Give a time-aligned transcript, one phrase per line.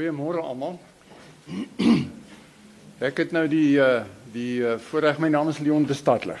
[0.00, 0.78] Goeiemôre almal.
[3.08, 4.00] Ek het nou die uh
[4.32, 6.38] die uh, voorreg my naam is Leon de Stadler.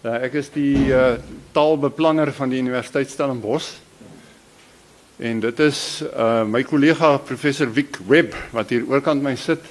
[0.00, 1.18] Uh, ek is die uh
[1.52, 3.66] taalbeplanner van die Universiteit Stellenbosch.
[5.20, 9.66] En dit is uh my kollega professor Wiek Webb wat hier oorkant my sit.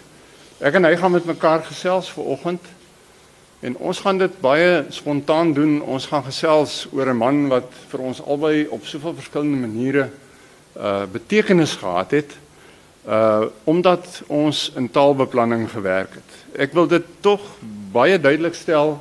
[0.61, 2.67] Ek en hy gaan met mekaar gesels vir oggend.
[3.65, 5.79] En ons gaan dit baie spontaan doen.
[5.81, 10.05] Ons gaan gesels oor 'n man wat vir ons albei op soveel verskillende maniere
[10.77, 12.37] uh betekenis gehad het
[13.09, 16.33] uh omdat ons in taalbeplanning gewerk het.
[16.67, 17.41] Ek wil dit tog
[17.91, 18.99] baie duidelik stel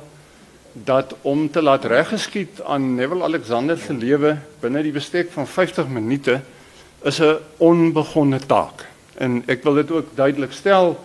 [0.73, 5.87] dat om te laat reggeskied aan Neville Alexander se lewe binne die bestek van 50
[5.87, 6.39] minute
[7.03, 8.85] is 'n onbegonne taak.
[9.17, 10.97] En ek wil dit ook duidelik stel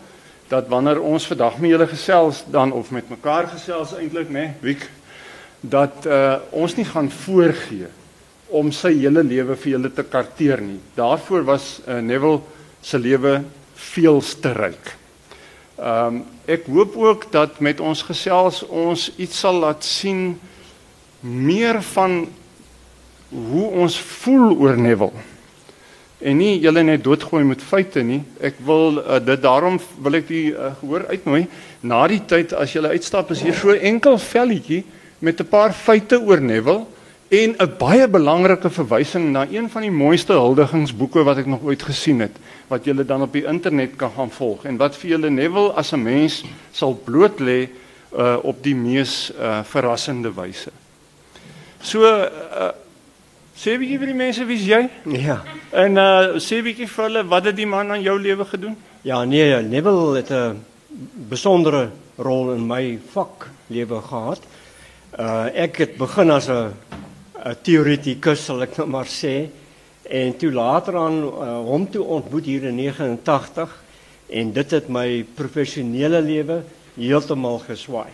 [0.49, 4.53] dat wanneer ons vandag met julle gesels dan of met mekaar gesels eintlik nê, nee,
[4.61, 4.91] Wiek,
[5.61, 7.87] dat uh ons nie gaan voorgee
[8.47, 10.81] om sy hele lewe vir julle te karteer nie.
[10.95, 12.41] Daarvoor was uh, Neville
[12.85, 13.41] se lewe
[13.75, 14.95] veel te ryk.
[15.81, 20.35] Ehm um, ek hoop ook dat met ons gesels ons iets sal laat sien
[21.25, 22.27] meer van
[23.33, 25.25] hoe ons voel oor Neville.
[26.21, 28.21] En nie julle net doodgooi met feite nie.
[28.45, 31.47] Ek wil uh, dit daarom wil ek die uh, gehoor uitnooi
[31.81, 34.85] na die tyd as julle uitstap is hier so enkel velletjie
[35.25, 36.85] met 'n paar feite oor Neville
[37.35, 41.83] en 'n baie belangrike verwysing na een van die mooiste huldigingsboeke wat ek nog ooit
[41.83, 42.37] gesien het
[42.69, 45.93] wat julle dan op die internet kan gaan volg en wat vir julle Neville as
[45.93, 47.69] 'n mens sal bloot lê
[48.19, 50.71] uh, op die mees uh, verrassende wyse.
[51.81, 52.71] So uh,
[53.57, 54.89] sê bietjie vir die mense wie's jy?
[55.05, 55.43] Ja.
[55.73, 58.77] En uh, sê bietjie vir hulle wat het die man aan jou lewe gedoen?
[59.03, 60.65] Ja, nee, Neville het 'n
[61.29, 64.41] besondere rol in my vak lewe gehad.
[65.19, 66.73] Uh ek het begin as 'n
[67.45, 69.51] 'n teoretikus sal ek nou maar sê
[70.09, 73.75] en toe later aan uh, hom toe ontmoet hier in 89
[74.41, 76.63] en dit het my professionele lewe
[76.97, 78.09] heeltemal geswaai.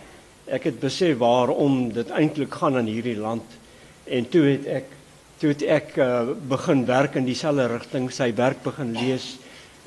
[0.51, 3.55] Ek het besef waarom dit eintlik gaan in hierdie land
[4.03, 4.91] en toe het ek
[5.39, 9.37] toe het ek uh, begin werk in dieselfde rigting, sy werk begin lees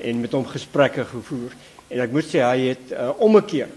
[0.01, 1.53] en met hom gesprekke gevoer
[1.93, 3.69] en ek moet sê hy het uh, ommekeer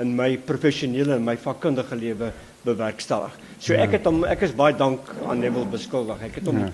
[0.00, 2.30] in my professionele en my vakkundige lewe
[2.62, 3.34] bewerkstellig.
[3.60, 6.22] So ek het hom ek is baie dank aan Neville beskuldig.
[6.30, 6.70] Ek het hom ja.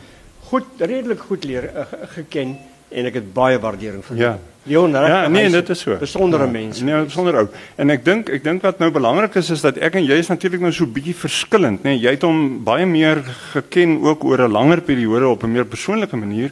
[0.50, 2.54] goed redelik goed leer uh, geken
[2.88, 4.22] en ek het baie waardering vir hom.
[4.22, 4.36] Ja.
[4.66, 5.94] Leon, ja, nee, dit is so.
[5.98, 6.50] Besondere ja.
[6.50, 6.80] mens.
[6.82, 7.44] Nee, besonder ou.
[7.78, 10.30] En ek dink ek dink wat nou belangrik is is dat ek en jy is
[10.30, 11.94] natuurlik nou so bietjie verskillend, nê.
[11.94, 15.66] Nee, jy het hom baie meer geken ook oor 'n langer periode op 'n meer
[15.70, 16.50] persoonlike manier.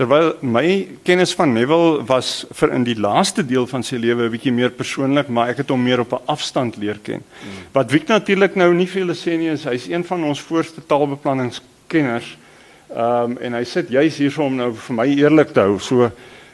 [0.00, 4.32] Terwyl my kennis van Neville was vir in die laaste deel van sy lewe 'n
[4.32, 7.20] bietjie meer persoonlik, maar ek het hom meer op 'n afstand leer ken.
[7.20, 7.68] Hmm.
[7.72, 10.80] Wat Wiek natuurlik nou nie vir julle sê nie is hy's een van ons voorste
[10.86, 12.36] taalbeplanningskenners.
[12.96, 15.78] Ehm um, en hy sit juis hier om nou vir my eerlik te hou.
[15.78, 16.10] So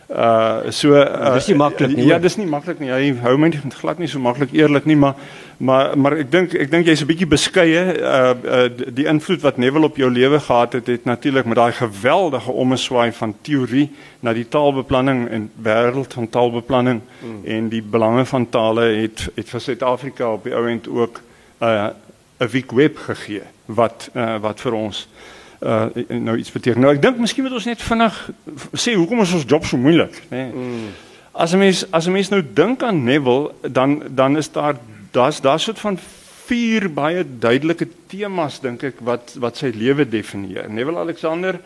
[0.08, 2.04] uh so uh, dis nie maklik nie.
[2.06, 2.92] Ja, dis nie maklik nie.
[2.94, 5.16] Hy hou my nie glad nie so maklik eerlik nie, maar
[5.58, 7.82] maar maar ek dink ek dink jy's 'n bietjie beskeie.
[7.98, 11.72] Uh, uh die invloed wat Neville op jou lewe gehad het, het natuurlik met daai
[11.72, 13.90] geweldige ommeswaai van teorie
[14.20, 17.44] na die taalbeplanning en wêreld van taalbeplanning mm.
[17.44, 21.20] en die belange van tale het het vir Suid-Afrika op die ou end ook
[21.62, 21.90] uh,
[22.38, 26.80] 'n week web gegee wat uh, wat vir ons uh nou iets beteken.
[26.80, 28.30] Nou ek dink miskien moet ons net vinnig
[28.76, 30.50] sê hoekom is ons job so moeilik, nê?
[30.50, 30.52] Nee.
[30.52, 30.94] Mm.
[31.36, 34.76] As 'n mens as 'n mens nou dink aan Neville, dan dan is daar
[35.12, 35.98] daar's daar soort van
[36.46, 40.70] vier baie duidelike temas dink ek wat wat sy lewe definieer.
[40.70, 41.60] Neville Alexander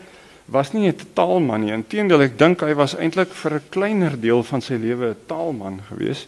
[0.45, 1.71] was nie 'n taalman nie.
[1.71, 5.81] Inteendeel, ek dink hy was eintlik vir 'n kleiner deel van sy lewe 'n taalman
[5.89, 6.27] gewees.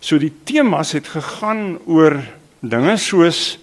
[0.00, 2.22] So die temas het gegaan oor
[2.60, 3.58] dinge soos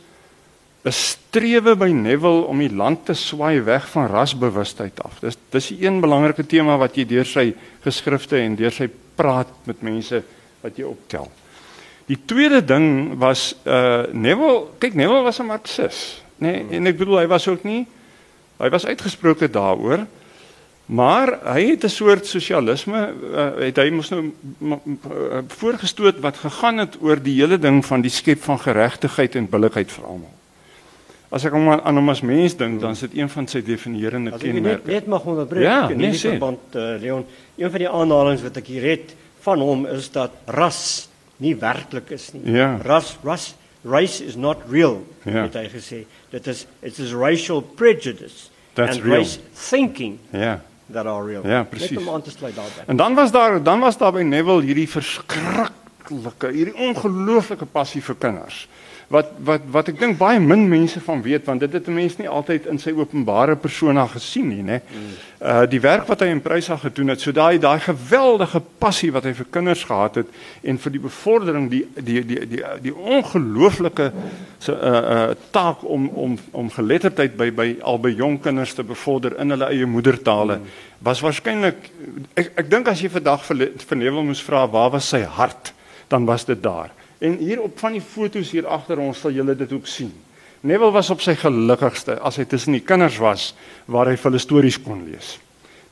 [0.83, 5.19] 'n strewe by Neville om die land te swaai weg van rasbewustheid af.
[5.19, 7.53] Dis dis 'n een belangrike tema wat jy deur sy
[7.83, 10.23] geskrifte en deur sy praat met mense
[10.61, 11.31] wat jy optel.
[12.05, 16.63] Die tweede ding was uh Neville, kyk Neville was 'n marxis, nê?
[16.63, 17.87] Nee, en ek bedoel hy was ook nie
[18.61, 20.05] hy was uitgesproke daaroor.
[20.85, 24.33] Maar hy het 'n soort sosialisme uh, het hy mos nou
[25.47, 29.91] voorgestoot wat gegaan het oor die hele ding van die skep van geregtigheid en billikheid
[29.91, 30.40] vir almal.
[31.31, 34.33] As ek hom aan hom as mens dink, dan is dit een van sy definierende
[34.35, 34.83] kenmerke.
[34.83, 37.23] Net, net mag onderbreek ja, in nee, verband uh, Leon.
[37.55, 39.13] Een van die aanhalinge wat ek hier het
[39.45, 40.81] van hom is dat ras
[41.39, 42.43] nie werklik is nie.
[42.57, 42.73] Ja.
[42.83, 43.53] Ras ras
[43.87, 44.99] race is not real.
[45.23, 45.45] Ja.
[45.45, 46.01] Het hy gesê.
[46.35, 49.23] Dit is it is racial prejudice That's and real.
[49.23, 50.19] race thinking.
[50.35, 50.59] Ja.
[50.91, 51.47] That are real.
[51.47, 51.95] Ja, presies.
[51.95, 52.83] Net om aan te sluit daarby.
[52.91, 58.19] En dan was daar dan was daar by Neville hierdie verskriklike, hierdie ongelooflike passie vir
[58.19, 58.65] kinders
[59.11, 62.17] wat wat wat ek dink baie min mense van weet want dit het 'n mens
[62.17, 64.81] nie altyd in sy openbare persona gesien nie, né?
[65.41, 69.23] Uh die werk wat hy in Prysa gedoen het, so daai daai geweldige passie wat
[69.23, 70.27] hy vir kinders gehad het
[70.63, 74.11] en vir die bevordering die die die die die ongelooflike
[74.59, 79.39] so uh uh taak om om om geletterdheid by by albei jong kinders te bevorder
[79.39, 80.59] in hulle eie moedertale
[81.01, 81.89] was waarskynlik
[82.35, 85.73] ek ek dink as jy vandag vir vir Neville moes vra waar was sy hart,
[86.07, 86.91] dan was dit daar.
[87.21, 90.09] En hier op van die foto's hier agter ons sal julle dit ook sien.
[90.65, 93.51] Neville was op sy gelukkigste as hy tussen die kinders was
[93.89, 95.35] waar hy hulle stories kon lees.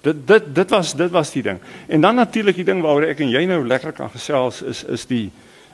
[0.05, 1.59] Dit dit dit was dit was die ding.
[1.87, 5.05] En dan natuurlik die ding waaroor ek en jy nou lekker kan gesels is is
[5.09, 5.27] die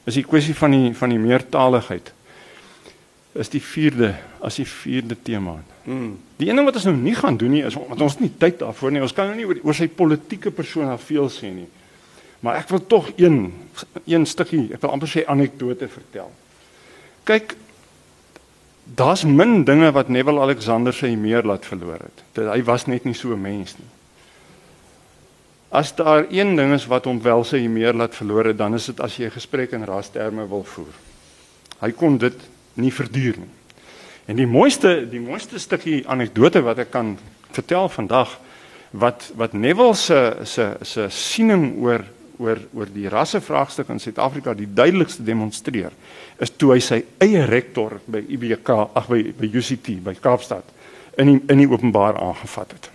[0.05, 2.11] is die kwessie van die van die meertaligheid.
[3.35, 5.57] Is die vierde as die vierde tema.
[5.83, 6.17] Hmm.
[6.39, 8.33] Die een ding wat ons nou nie gaan doen nie is want ons het nie
[8.39, 9.03] tyd daarvoor nie.
[9.03, 11.67] Ons kan nou nie oor, oor sy politieke persona veel sê nie.
[12.45, 13.53] Maar ek wil tog een
[14.05, 16.29] een stukkie, ek wil amper sê anekdote vertel.
[17.25, 17.55] Kyk,
[18.85, 22.21] daar's min dinge wat Neville Alexander sy meer laat verloor het.
[22.37, 23.89] Dit hy was net nie so 'n mens nie.
[25.73, 28.85] As daar een ding is wat hom wel sy meer laat verloor het, dan is
[28.85, 30.93] dit as jy 'n gesprek in rasterme wil voer.
[31.81, 32.39] Hy kon dit
[32.73, 33.53] nie verduur nie.
[34.25, 37.17] En die mooiste die mooiste stukkie anekdote wat ek kan
[37.51, 38.39] vertel vandag
[38.91, 42.05] wat wat Neville se se se siening oor
[42.37, 45.93] oor oor die rassevraagstuk in Suid-Afrika die duidelikste demonstreer
[46.39, 50.67] is toe hy sy eie rektor by IBK ag by by UCT by Kaapstad
[51.17, 52.89] in die, in die openbaar aangevat het.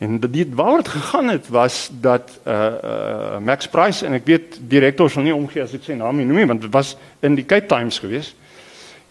[0.00, 4.56] En dit waaroor dit gegaan het was dat uh uh Max Price en ek weet
[4.72, 7.36] die rektor sal nie omgee as ek sy naam noem nie want dit was in
[7.36, 8.32] die Cape Times gewees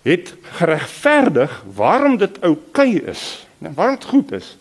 [0.02, 3.46] het geregverdig waarom dit oukei okay is.
[3.58, 4.58] Nee, waarom dit goed is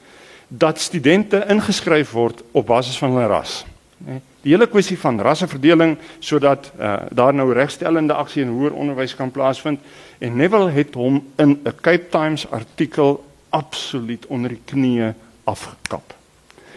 [0.48, 3.64] dat studente ingeskryf word op basis van hulle ras.
[3.98, 9.16] Nee, die hele kwessie van rasseverdeling sodat uh, daar nou regstellende aksie in hoër onderwys
[9.18, 9.80] kan plaasvind
[10.18, 15.12] en Neville het hom in 'n Cape Times artikel absoluut onder die knie
[15.44, 16.14] afgekap.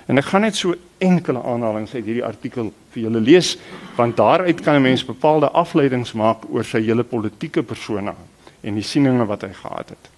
[0.05, 3.57] En ek gaan net so enkele aanhalings uit hierdie artikel vir julle lees
[3.95, 8.15] want daaruit kan 'n mens bepaalde afleidings maak oor sy hele politieke persona
[8.61, 10.09] en die sieninge wat hy gehad het.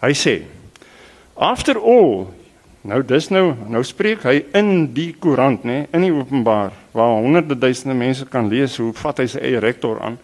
[0.00, 0.42] Hy sê:
[1.34, 2.26] After all,
[2.86, 7.56] Nou dis nou nou spreek hy in die koerant nê in die openbaar waar honderde
[7.58, 10.20] duisende mense kan lees hoe vat hy sy eie rektor aan.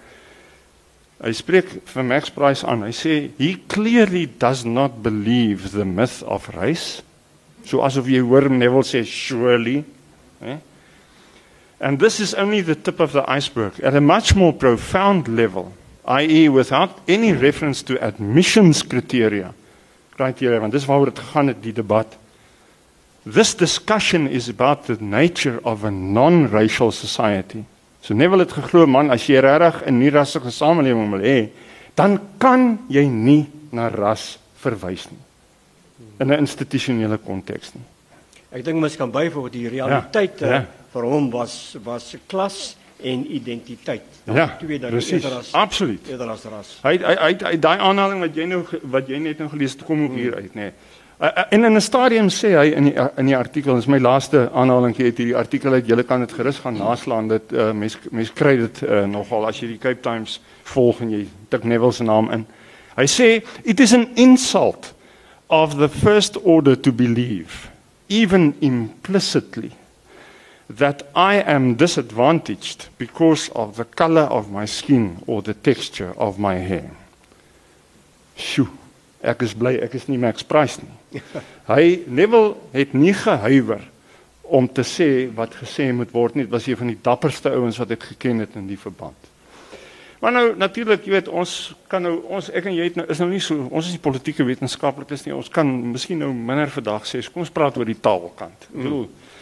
[1.22, 2.84] Hy spreek vir Max Price aan.
[2.86, 7.02] Hy sê he clearly does not believe the myth of race.
[7.66, 9.82] So asof jy hoor Neville sê surely
[10.42, 10.60] nê.
[11.82, 15.72] And this is only the tip of the iceberg at a much more profound level,
[16.06, 16.48] i.e.
[16.48, 19.50] without any reference to admissions criteria.
[20.14, 22.21] Criteria want dis waaroor dit gegaan het die debat.
[23.24, 27.64] This discussion is about the nature of a non-racial society.
[28.02, 31.50] So Neville het geglo man as jy regtig 'n nie-rassige samelewing wil hê,
[31.94, 35.22] dan kan jy nie na ras verwys nie
[36.22, 37.84] in 'n institusionele konteks nie.
[38.50, 40.66] Ek dink mens kan byvoeg die realiteit ja, ja.
[40.92, 44.02] vir hom was was klas en identiteit.
[44.24, 46.08] Ja, twee dinge eerder as absoluut.
[46.08, 46.78] Eerder as ras.
[46.82, 50.04] Hy hy hy daai aanhaling wat jy nou wat jy net nou gelees het kom
[50.04, 50.60] ook hier uit, nê.
[50.60, 50.72] Nee.
[51.20, 54.50] Uh, en in 'n stadium sê hy in die in die artikel, dis my laaste
[54.52, 55.86] aanhaling gee hierdie artikel uit.
[55.86, 57.28] Julle kan dit gerus gaan naslaan.
[57.28, 61.10] Dit uh, mens mens kry dit uh, nogal as jy die Cape Times volg en
[61.10, 62.46] jy tik Neville se naam in.
[62.96, 64.94] Hy sê it is an insult
[65.46, 67.70] of the first order to believe
[68.08, 69.72] even implicitly
[70.68, 76.38] that I am disadvantaged because of the color of my skin or the texture of
[76.38, 76.90] my hair.
[78.36, 78.68] Sjoe.
[79.22, 81.01] Ek is bly ek is nie Max Price nie.
[81.68, 83.82] Hy Neville het nie gehuiwer
[84.52, 86.44] om te sê wat gesê moet word nie.
[86.44, 89.30] Dit was een van die dapperste ouens wat ek geken het in die verband.
[90.22, 91.52] Maar nou natuurlik, jy weet, ons
[91.90, 94.02] kan nou ons ek en jy het nou is nou nie so ons is nie
[94.04, 95.34] politieke wetenskaplikes nie.
[95.34, 97.22] Ons kan miskien nou minder vandag sê.
[97.32, 98.68] Kom ons praat oor die taalkant.
[98.68, 99.32] Ek bedoel mm.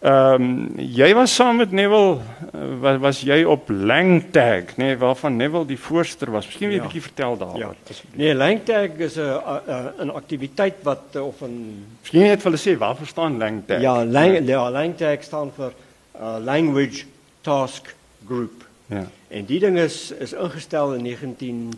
[0.00, 2.22] Ehm um, jy was saam met Neville
[2.54, 6.46] uh, was was jy op Langtag, nê, nee, waarvan Neville die voorsteur was.
[6.48, 6.88] Miskien wil jy 'n ja.
[6.88, 7.74] bietjie vertel daaroor.
[7.76, 7.96] Ja.
[8.16, 12.78] Nee, Langtag is 'n 'n aktiwiteit wat uh, of 'n Miskien net vir hulle sê
[12.78, 13.80] waar verstaan Langtag?
[13.80, 14.70] Ja, Lang ja.
[14.70, 15.72] Langtag staan vir
[16.16, 17.04] uh, Language
[17.40, 17.94] Task
[18.26, 18.64] Group.
[18.86, 19.04] Ja.
[19.28, 21.76] En die ding is is ingestel in 19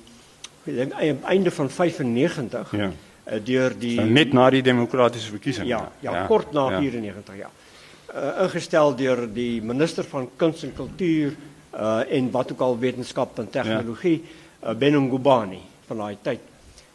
[0.66, 0.92] ek dink
[1.24, 2.70] einde van 95.
[2.70, 2.92] Ja.
[3.26, 5.66] Uh, deur die so net na die demokratiese verkiesing.
[5.66, 6.78] Ja, ja, ja, kort na ja.
[6.78, 7.50] 94 ja
[8.14, 11.34] uh, ingestel deur die minister van kuns en kultuur
[11.74, 14.70] uh, en wat ook al wetenskap en tegnologie ja.
[14.70, 16.40] uh, Benham Gubani van daai tyd.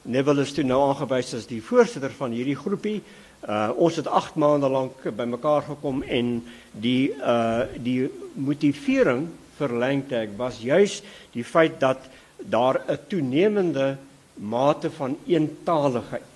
[0.08, 3.02] Neville is toe nou aangewys as die voorsitter van hierdie groepie.
[3.44, 6.40] Uh, ons het 8 maande lank bymekaar gekom en
[6.72, 11.02] die uh, die motivering vir Langtag was juis
[11.34, 12.08] die feit dat
[12.38, 13.98] daar 'n toenemende
[14.34, 16.34] mate van eentaligheid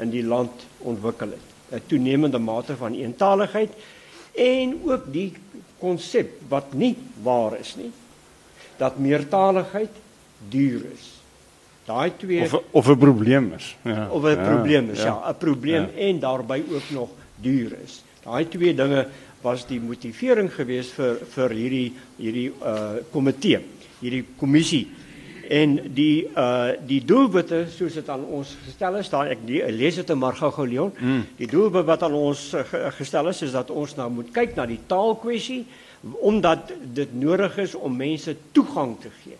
[0.00, 1.48] in die land ontwikkel het.
[1.72, 3.72] 'n Toenemende mate van eentaligheid
[4.38, 5.32] en ook die
[5.78, 7.90] konsep wat nie waar is nie
[8.78, 9.94] dat meertaligheid
[10.48, 11.06] duur is.
[11.88, 13.76] Daai twee of of 'n probleem is.
[13.82, 14.08] Ja.
[14.10, 16.02] Of 'n ja, probleem is, ja, 'n ja, probleem ja.
[16.06, 18.02] en daarbey ook nog duur is.
[18.22, 19.08] Daai twee dinge
[19.40, 23.60] was die motivering geweest vir vir hierdie hierdie uh komitee,
[24.00, 24.88] hierdie kommissie.
[25.48, 29.96] En die uh die doelwitte soos dit aan ons gestel is, daai ek die, lees
[29.96, 30.90] dit in Margago Leon.
[31.00, 31.22] Mm.
[31.38, 32.64] Die doelwit wat aan ons uh,
[32.98, 35.62] gestel is is dat ons nou moet kyk na die taalkwessie
[36.20, 39.38] omdat dit nodig is om mense toegang te gee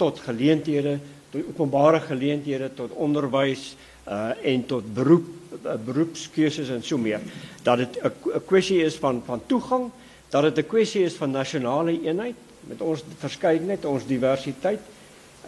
[0.00, 0.96] tot geleenthede,
[1.30, 3.74] tot openbare geleenthede, tot onderwys
[4.08, 5.28] uh en tot beroep
[5.60, 7.20] uh, beroepskeuses en so meer.
[7.62, 9.90] Dat dit 'n kwessie is van van toegang,
[10.30, 14.80] dat dit 'n kwessie is van nasionale eenheid met ons verskeidenheid, ons diversiteit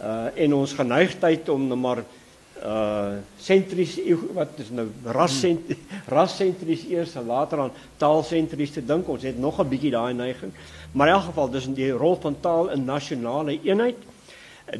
[0.01, 2.03] uh en ons geneigtheid om nou maar
[2.63, 3.97] uh sentries
[4.33, 5.71] wat is nou rassent
[6.17, 9.07] rassentries eers en later aan taalsentries te dink.
[9.07, 10.51] Ons het nog 'n bietjie daai neiging.
[10.91, 13.97] Maar in elk geval dis die rol van taal in nasionale eenheid.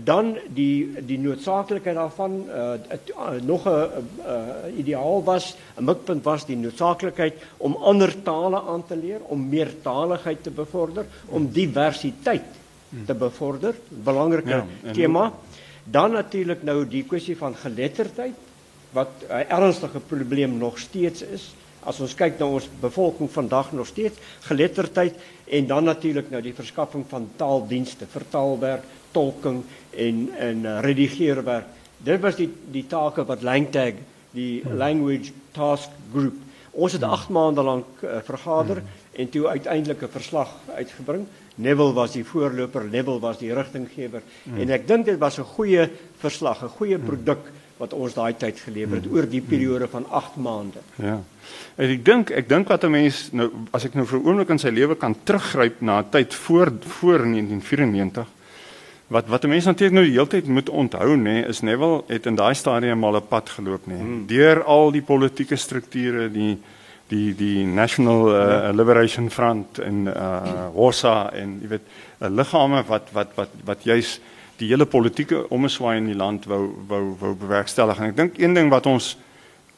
[0.04, 3.86] Dan die die noodsaaklikheid daarvan uh, uh nog 'n uh,
[4.26, 9.50] uh, ideaal was, 'n mikpunt was die noodsaaklikheid om ander tale aan te leer, om
[9.50, 12.65] meertaligheid te bevorder, om diversiteit
[13.06, 13.76] te bevorder.
[13.90, 15.34] Belangrike ja, tema.
[15.84, 18.36] Dan natuurlik nou die kwessie van geletterdheid
[18.96, 21.54] wat 'n ernstige probleem nog steeds is.
[21.80, 25.14] As ons kyk na ons bevolking vandag nog steeds geletterdheid
[25.46, 31.66] en dan natuurlik nou die verskaffing van taaldienste, vertaalwerk, tolking en en uh, redigeerwerk.
[31.98, 33.94] Dit was die die take wat Langtag,
[34.32, 34.64] die.
[34.70, 36.34] Language Task Group.
[36.72, 38.88] Ons het 8 maande lank uh, vergader hmm.
[39.12, 41.28] en toe uiteindelik 'n verslag uitgebring.
[41.56, 44.58] Neville was die voorloper, Neville was die rigtinggewer mm.
[44.60, 47.06] en ek dink dit was 'n goeie verslag, 'n goeie hmm.
[47.06, 47.40] produk
[47.78, 49.16] wat ons daai tyd gelewer het mm.
[49.16, 49.50] oor die hmm.
[49.50, 50.80] periode van 8 maande.
[50.96, 51.20] Ja.
[51.76, 54.50] En ek dink ek dink wat 'n mens nou as ek nou vir 'n oomblik
[54.50, 58.28] in sy lewe kan teruggryp na 'n tyd voor voor 1994
[59.08, 62.26] wat wat 'n mens natuurlik nou die hele tyd moet onthou nê is Neville het
[62.26, 64.28] in daai stadium al 'n pad geloop nê mm.
[64.28, 66.58] deur al die politieke strukture die
[67.08, 71.86] die die National uh, Liberation Front en uh Hossa en jy weet
[72.20, 74.20] 'n uh, liggame wat wat wat wat juis
[74.58, 77.98] die hele politieke omswaai in die land wou wou wou bewerkstellig.
[78.00, 79.18] En ek dink een ding wat ons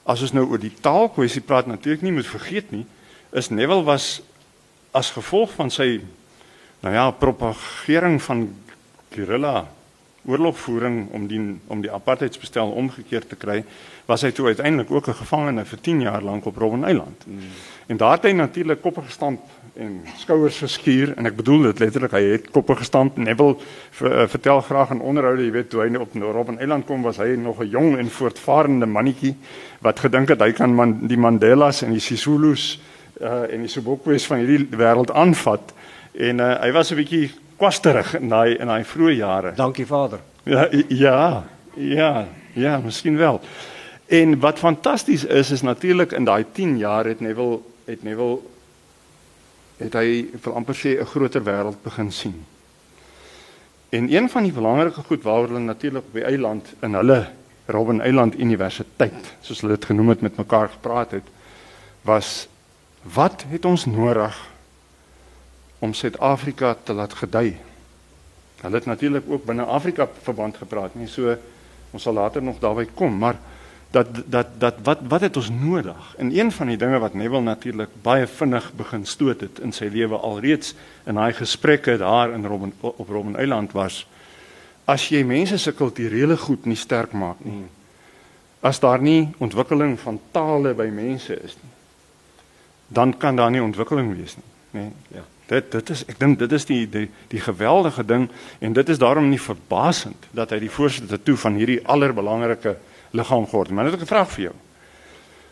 [0.06, 2.86] as ons nou oor die taalkwessie praat natuurlik nie moet vergeet nie
[3.32, 4.22] is Neville was
[4.92, 6.00] as gevolg van sy
[6.80, 8.48] nou ja propagering van
[9.12, 9.68] guerrilla
[10.28, 13.62] oorlogvoering om die om die apartheidsbestel omgekeer te kry,
[14.08, 17.26] was hy toe uiteindelik ook 'n gevangene vir 10 jaar lank op Robben Eiland.
[17.28, 17.40] Mm.
[17.88, 19.42] En daar het hy natuurlik koppe gestamp
[19.76, 23.18] en skouers geskuur en ek bedoel dit letterlik hy het koppe gestamp.
[23.18, 27.18] Neville uh, vertel graag in onderhoude, jy weet, toe hy op Robben Eiland kom, was
[27.18, 29.36] hy nog 'n jong en voortvarende mannetjie
[29.80, 32.80] wat gedink het hy kan man, die Mandelas en die Sisulus
[33.22, 35.74] uh, en die Sobokwes van hierdie wêreld aanvat
[36.14, 39.54] en uh, hy was 'n bietjie kwasterig in daai in daai vroeë jare.
[39.56, 40.20] Dankie Vader.
[40.44, 41.44] Ja, ja,
[41.76, 43.42] ja, ja, miskien wel.
[44.08, 48.40] En wat fantasties is is natuurlik in daai 10 jaar het Neville het Neville
[49.78, 52.46] het hy vir amper sê 'n groter wêreld begin sien.
[53.90, 57.28] En een van die belangrike goed waaroor hulle natuurlik op die eiland in hulle
[57.66, 61.24] Robben Eiland Universiteit, soos hulle dit genoem het met mekaar gepraat het,
[62.02, 62.48] was
[63.02, 64.50] wat het ons nodig
[65.80, 67.58] om Suid-Afrika te laat gedei.
[68.62, 71.36] Hulle het natuurlik ook binne Afrika verband gepraat, nie so
[71.92, 73.36] ons sal later nog daarby kom, maar
[73.92, 76.16] dat dat dat wat wat het ons nodig?
[76.18, 79.88] En een van die dinge wat Neville natuurlik baie vinnig begin stoot het in sy
[79.92, 80.76] lewe alreeds
[81.06, 84.08] in daai gesprekke daar in Robben op Robben Eiland was
[84.86, 87.66] as jy mense se kulturele goed nie sterk maak nie.
[88.64, 91.74] As daar nie ontwikkeling van tale by mense is nie,
[92.88, 94.86] dan kan daar nie ontwikkeling wees nie, nê?
[94.86, 94.92] Nee.
[95.20, 95.26] Ja.
[95.48, 98.28] Dit dit is ek dink dit is die die die geweldige ding
[98.60, 102.76] en dit is daarom nie verbasend dat hy die voorsitter toe van hierdie allerbelangrike
[103.18, 103.76] liggaam geword het.
[103.76, 104.56] Maar net 'n vraag vir jou.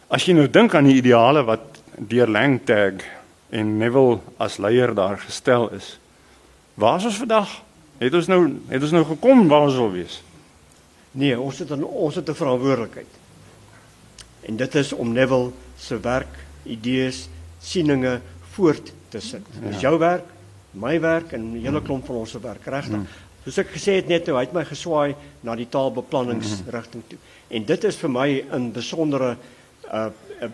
[0.07, 3.03] As jy nou dink aan die ideale wat deur Langtag
[3.49, 5.99] en Neville as leier daar gestel is.
[6.73, 7.61] Waar is ons vandag?
[7.97, 10.21] Het ons nou het ons nou gekom waar ons wil wees?
[11.11, 13.11] Nee, ons het 'n ons het 'n verantwoordelikheid.
[14.41, 17.29] En dit is om Neville se werk, idees,
[17.59, 19.45] sieninge voort te sit.
[19.61, 19.89] Dis ja.
[19.89, 20.25] jou werk,
[20.71, 22.97] my werk en 'n hele klomp van ons se werk, regtig.
[22.97, 23.07] Mm.
[23.45, 27.19] Soos ek gesê het net toe, hy het my geswaai na die taalbeplanningsrigting toe.
[27.53, 29.37] En dit is vir my 'n besondere
[29.85, 30.09] uh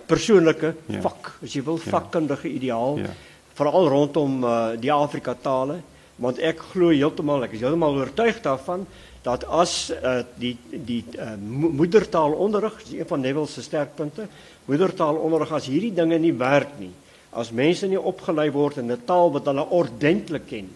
[0.07, 1.01] persoonlike ja.
[1.01, 1.89] vak, as jy wil, ja.
[1.89, 2.99] vakkundige ideaal.
[2.99, 3.13] Ja.
[3.55, 5.79] Veral rondom uh die Afrika tale,
[6.17, 8.85] want ek glo heeltemal, ek is heeltemal oortuig daarvan
[9.23, 14.27] dat as uh, die die uh, moedertaalonderrig is een van Neville se sterkpunte,
[14.65, 16.91] moedertaalonderrig as hierdie dinge nie werk nie,
[17.31, 20.69] as mense nie opgelei word in 'n taal wat hulle ordentlik ken,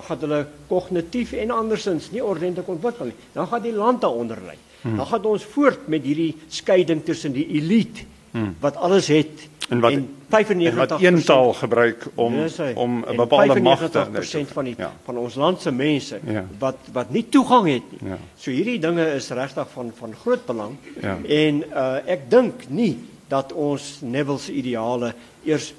[0.00, 3.18] dan gaan hulle kognitief en andersins nie ordentlik ontwikkel nie.
[3.34, 4.56] Dan gaan die land daaronder lê.
[4.80, 4.96] Hmm.
[4.96, 8.54] Dan gaan ons voort met hierdie skeiding tussen die elite hmm.
[8.60, 12.34] wat alles het en wat en 95 en wat een taal gebruik om
[12.74, 14.92] om 'n bepaalde mag te hê van die ja.
[15.04, 16.46] van ons land se mense ja.
[16.58, 18.10] wat wat nie toegang het nie.
[18.10, 18.18] Ja.
[18.36, 20.76] So hierdie dinge is regtig van van groot belang.
[21.00, 21.18] Ja.
[21.26, 25.14] En uh ek dink nie dat ons Neville se ideale
[25.44, 25.74] eers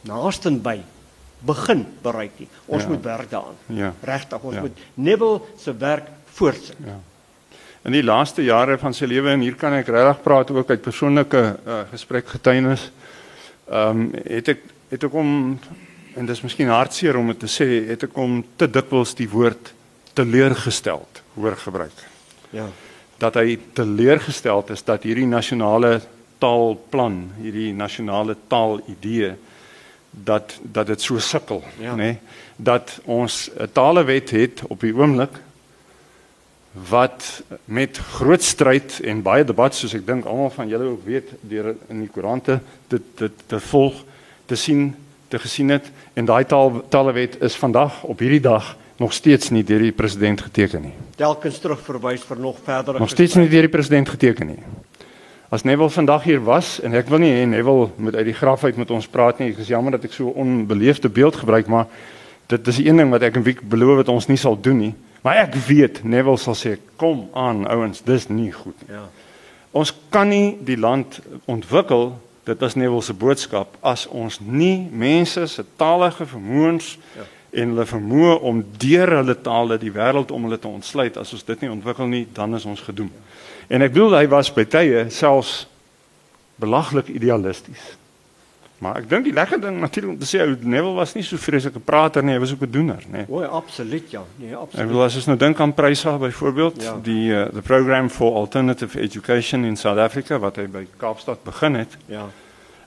[0.00, 0.80] naastenby
[1.46, 2.48] begin bereik nie.
[2.66, 2.88] Ons ja.
[2.88, 3.58] moet werk daaraan.
[3.66, 3.92] Ja.
[4.00, 4.60] Regtig, ons ja.
[4.60, 6.76] moet Neville se werk voortsit.
[6.86, 6.98] Ja.
[7.82, 10.82] In die laaste jare van sy lewe en hier kan ek regtig praat ook uit
[10.82, 12.90] persoonlike uh, gesprek getuienis.
[13.70, 15.58] Ehm um, het ek het ek hom
[16.14, 19.72] en dis miskien hartseer om dit te sê, het ek hom te dikwels die woord
[20.12, 22.02] teleurgesteld hoor gebruik.
[22.52, 22.66] Ja.
[23.22, 26.02] Dat hy teleurgesteld is dat hierdie nasionale
[26.42, 29.32] taalplan, hierdie nasionale taalidee
[30.12, 31.94] dat dat dit so sukkel, ja.
[31.94, 31.96] nê?
[31.96, 32.18] Nee?
[32.56, 35.40] Dat ons 'n talewet het op die oomblik
[36.72, 41.28] wat met groot stryd en baie debat soos ek dink almal van julle ook weet
[41.40, 44.04] deur in die koerante dit dit te volg
[44.46, 44.94] te sien
[45.28, 49.64] te gesien het en daai taal talewet is vandag op hierdie dag nog steeds nie
[49.64, 50.92] deur die president geteken nie.
[51.16, 54.58] Telkens terugverwys vir nog verdere Nog steeds nie deur die president geteken nie.
[55.52, 58.62] As Neville vandag hier was en ek wil nie hê Neville moet uit die graf
[58.64, 59.50] uit met ons praat nie.
[59.52, 61.90] Ek is jammer dat ek so onbeleefde beeld gebruik maar
[62.48, 64.94] dit is een ding wat ek 'n week beloof wat ons nie sal doen nie.
[65.20, 68.96] Maar ek weet Neville sal sê kom aan ouens, dis nie goed nie.
[68.96, 69.04] Ja.
[69.70, 75.46] Ons kan nie die land ontwikkel, dit is Neville se boodskap as ons nie mense
[75.46, 77.28] se talige vermoëns ja.
[77.60, 81.44] en hulle vermoë om deur hulle tale die wêreld om hulle te ontsluit, as ons
[81.44, 83.12] dit nie ontwikkel nie, dan is ons gedoem.
[83.12, 83.41] Ja.
[83.68, 85.66] En ek bedoel hy was by tye selfs
[86.62, 87.96] belaglik idealisties.
[88.82, 91.38] Maar ek dink die lekker ding natuurlik om te sê ou Neville was nie so
[91.38, 93.22] vreeslike prater nie, hy was ook 'n doener, nê.
[93.28, 94.24] O, absoluut ja.
[94.36, 94.86] Nee, absoluut.
[94.86, 96.96] Ek wil as ons nou dink aan Prysa byvoorbeeld, ja.
[97.02, 101.74] die uh, the program for alternative education in South Africa wat hy by Kaapstad begin
[101.74, 101.96] het.
[102.06, 102.26] Ja.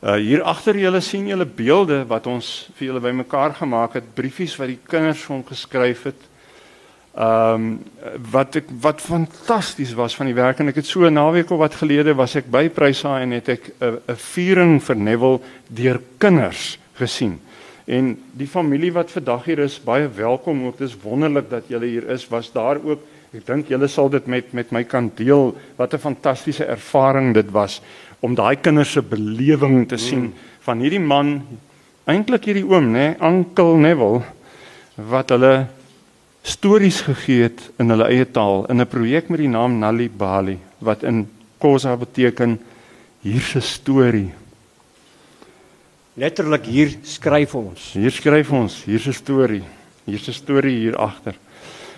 [0.03, 4.57] Uh hier agter julle sien julle beelde wat ons vir julle bymekaar gemaak het, briefies
[4.59, 6.27] wat die kinders vir hom geskryf het.
[7.15, 7.67] Ehm um,
[8.32, 11.60] wat ek wat fantasties was van die werk en ek het so 'n naweek of
[11.60, 16.01] wat gelede was ek by Prysa en het ek 'n 'n viering vir Neville deur
[16.17, 17.39] kinders gesien.
[17.86, 20.78] En die familie wat vandag hier is, baie welkom ook.
[20.78, 22.28] Dit is wonderlik dat julle hier is.
[22.28, 22.99] Was daar ook
[23.36, 27.51] ek dink julle sal dit met met my kan deel wat 'n fantastiese ervaring dit
[27.51, 27.82] was
[28.19, 30.34] om daai kinders se belewing te sien mm.
[30.60, 31.41] van hierdie man
[32.06, 34.21] eintlik hierdie oom nê, nee, Uncle Neville
[34.95, 35.67] wat hulle
[36.45, 40.60] stories gegee het in hulle eie taal in 'n projek met die naam Nali Bali
[40.77, 41.27] wat in
[41.58, 42.60] Khoza beteken
[43.21, 44.31] hier's 'n storie.
[46.13, 47.93] Letterlik hier skryf ons.
[47.93, 49.63] Hier skryf ons, hier's 'n storie.
[50.05, 51.36] Hier's 'n storie hier agter.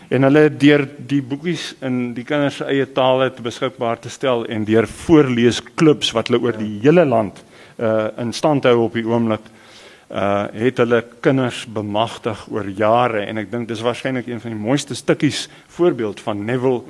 [0.10, 4.46] En hulle deur die boekies in die kinders se eie tale te beskikbaar te stel
[4.46, 7.44] en deur voorleesklubs wat hulle oor die hele land
[7.78, 9.42] uh in stand hou op die oomblik
[10.08, 14.60] uh het hulle kinders bemagtig oor jare en ek dink dis waarskynlik een van die
[14.60, 16.82] mooiste stukkies voorbeeld van Neville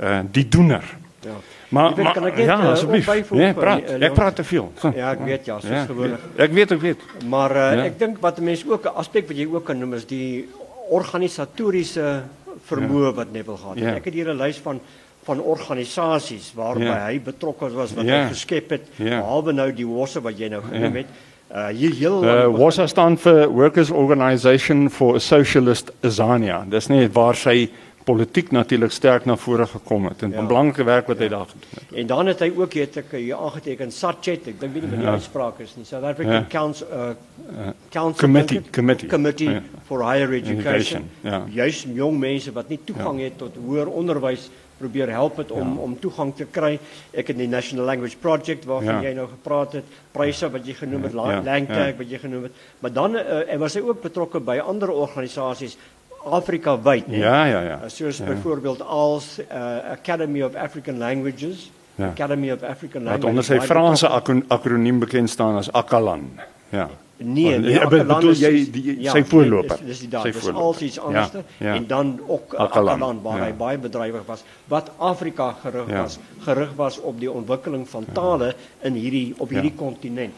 [0.00, 0.84] uh die doener.
[1.24, 1.36] Ja.
[1.68, 3.30] Maar, weet, maar net, ja, uh, asseblief.
[3.30, 3.80] Nee, praat.
[3.90, 4.72] Uh, ek praat te veel.
[4.94, 6.26] Ja, ek weet ja, soos ja, gewoonlik.
[6.36, 7.06] Ek weet ek weet.
[7.28, 7.86] Maar uh, ja.
[7.88, 10.48] ek dink wat mense ook 'n aspek wat jy ook kan noem is die
[10.90, 12.22] organisatoriese
[12.68, 13.14] vermoë ja.
[13.18, 13.84] wat Neville gehad het.
[13.84, 13.94] Ja.
[13.98, 14.80] Ek het hier 'n lys van
[15.24, 17.06] van organisasies waarby ja.
[17.08, 18.24] hy betrokke was wat ja.
[18.26, 18.88] hy geskep het.
[18.96, 19.22] Ja.
[19.22, 21.00] Behalwe nou die WOSA wat jy nou genoem ja.
[21.00, 21.08] het.
[21.08, 21.33] Ja.
[21.54, 26.64] Uh hier heel uh, WASA staan vir Workers Organisation for a Socialist Azania.
[26.66, 27.68] Dis nie waar sy
[28.04, 30.46] politiek natuurlik sterk na vore gekom het en ja.
[30.46, 31.24] belangrike werk wat ja.
[31.24, 31.92] hy daar gedoen het.
[32.02, 34.50] En dan het hy ook het ek hier aangeteken SACHET.
[34.52, 35.14] Ek dink nie met die ja.
[35.16, 35.86] uitspraak is nie.
[35.88, 36.44] South African ja.
[36.52, 39.62] Council uh, uh Council Committee Committee, committee ja.
[39.88, 40.60] for Higher Education.
[40.60, 41.08] education.
[41.20, 41.44] Ja.
[41.62, 43.30] Juist jong mense wat nie toegang ja.
[43.30, 45.80] het tot hoër onderwys probeer help het om ja.
[45.80, 46.74] om toegang te kry.
[47.14, 49.08] Ek het die National Language Project waarvan ja.
[49.08, 51.40] jy nou gepraat het, pryse wat jy genoem het, ja.
[51.40, 51.98] Langtag ja.
[51.98, 52.62] wat jy genoem het.
[52.82, 55.78] Maar dan uh, was hy ook betrokke by ander organisasies
[56.24, 57.18] Afrika wyd, nee.
[57.18, 57.78] Ja, ja, ja.
[57.86, 58.24] Soos ja.
[58.24, 61.70] byvoorbeeld als uh, Academy of African Languages.
[61.94, 62.06] Ja.
[62.06, 63.22] Academy of African Languages.
[63.22, 64.08] Wat onder sy Franse
[64.48, 66.30] akroniem bekend staan as ACALAN.
[66.68, 66.88] Ja.
[67.16, 69.78] Nee, nee, ek bedoel jy die ja, sy voorloper.
[69.86, 70.26] Dis dis daar.
[70.26, 71.74] Dis al iets anders ja, ja.
[71.78, 73.44] en dan ook Akalan waar ja.
[73.44, 76.02] hy baie bedrywig was wat Afrika gerig ja.
[76.02, 79.78] was, gerig was op die ontwikkeling van tale in hierdie op hierdie ja.
[79.78, 80.34] kontinent.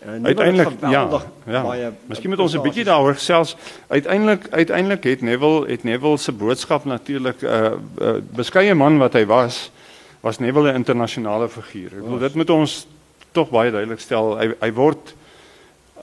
[0.00, 1.08] En Uiteindelik ja.
[1.44, 1.62] Ja.
[1.62, 3.56] baie Miskien moet ons 'n bietjie daaroor gesels.
[3.88, 9.12] Uiteindelik uiteindelik het Neville het Neville se boodskap natuurlik 'n uh, uh, beskeie man wat
[9.12, 9.70] hy was,
[10.20, 11.92] was Neville 'n internasionale figuur.
[11.92, 12.86] Ek bedoel dit moet ons
[13.32, 14.38] tog baie duidelik stel.
[14.38, 15.14] Hy hy word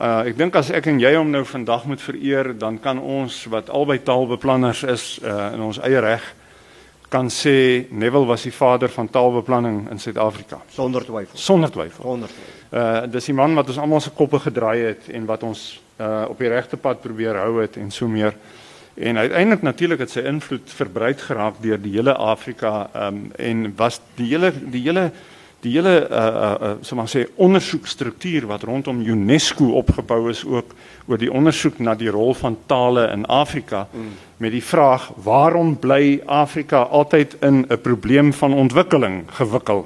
[0.01, 3.45] uh ek dink as ek en jy hom nou vandag moet vereer, dan kan ons
[3.45, 6.35] wat albei taalbeplanners is uh in ons eie reg
[7.09, 11.37] kan sê Neville was die vader van taalbeplanning in Suid-Afrika sonder twyfel.
[11.39, 12.03] sonder twyfel.
[12.03, 12.55] Sonder twyfel.
[12.71, 16.25] Uh dis die man wat ons almal se koppe gedraai het en wat ons uh
[16.29, 18.35] op die regte pad probeer hou het en so meer.
[18.97, 24.01] En uiteindelik natuurlik het sy invloed verbreid geraak deur die hele Afrika um en was
[24.15, 25.11] die hele die hele
[25.65, 30.75] die hele uh uh, so maar sê ondersoekstruktuur wat rondom UNESCO opgebou is ook
[31.07, 34.11] oor die ondersoek na die rol van tale in Afrika mm.
[34.37, 39.85] met die vraag waarom bly Afrika altyd in 'n probleem van ontwikkeling gewikkel?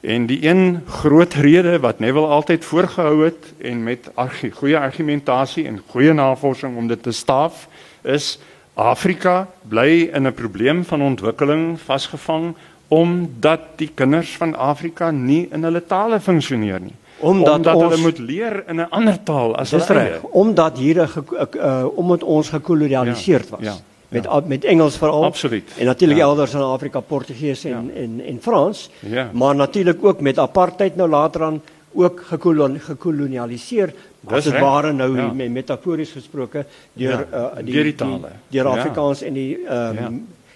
[0.00, 5.66] En die een groot rede wat Neville altyd voorgehou het en met argu goeie argumentasie
[5.66, 7.68] en goeie navorsing om dit te staaf
[8.02, 8.38] is
[8.74, 12.54] Afrika bly in 'n probleem van ontwikkeling vasgevang
[12.90, 16.94] omdat die kinders van Afrika nie in hulle tale funksioneer nie.
[17.20, 21.02] Omdat omdat ons- hulle moet leer in 'n ander taal as hulle reg, omdat hier
[21.04, 21.08] 'n
[21.56, 23.64] uh, omdat ons gekolonialiseerd Ja, was.
[23.64, 23.74] ja,
[24.08, 25.24] Met a- met Engels veral.
[25.24, 25.70] Absoluut.
[25.78, 26.22] En natuurlik Ja.
[26.24, 28.90] elders in Afrika Portugees en en en Frans.
[28.98, 29.30] Ja.
[29.32, 31.62] Maar natuurlik ook met apartheid nou later aan
[31.94, 33.92] ook gekolon, gekolonialiseer.
[34.26, 35.32] As dit ware nou Ja.
[35.32, 38.28] met metafories gesproke deur Ja, uh, deur die tale.
[38.48, 38.70] deur Ja.
[38.76, 40.10] Afrikaans en die ehm Ja.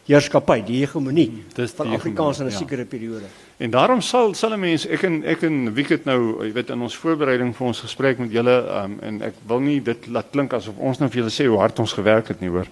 [0.07, 2.57] Heerskappy, die hegemonie Dis van Afrikaans in 'n ja.
[2.57, 3.25] sekere periode.
[3.57, 6.71] En daarom sal sal 'n mens ek en ek en wie het nou, jy weet
[6.71, 10.27] in ons voorbereiding vir ons gesprek met julle um, en ek wil nie dit laat
[10.31, 12.67] klink asof ons nou vir julle sê hoe hard ons gewerk het nie hoor.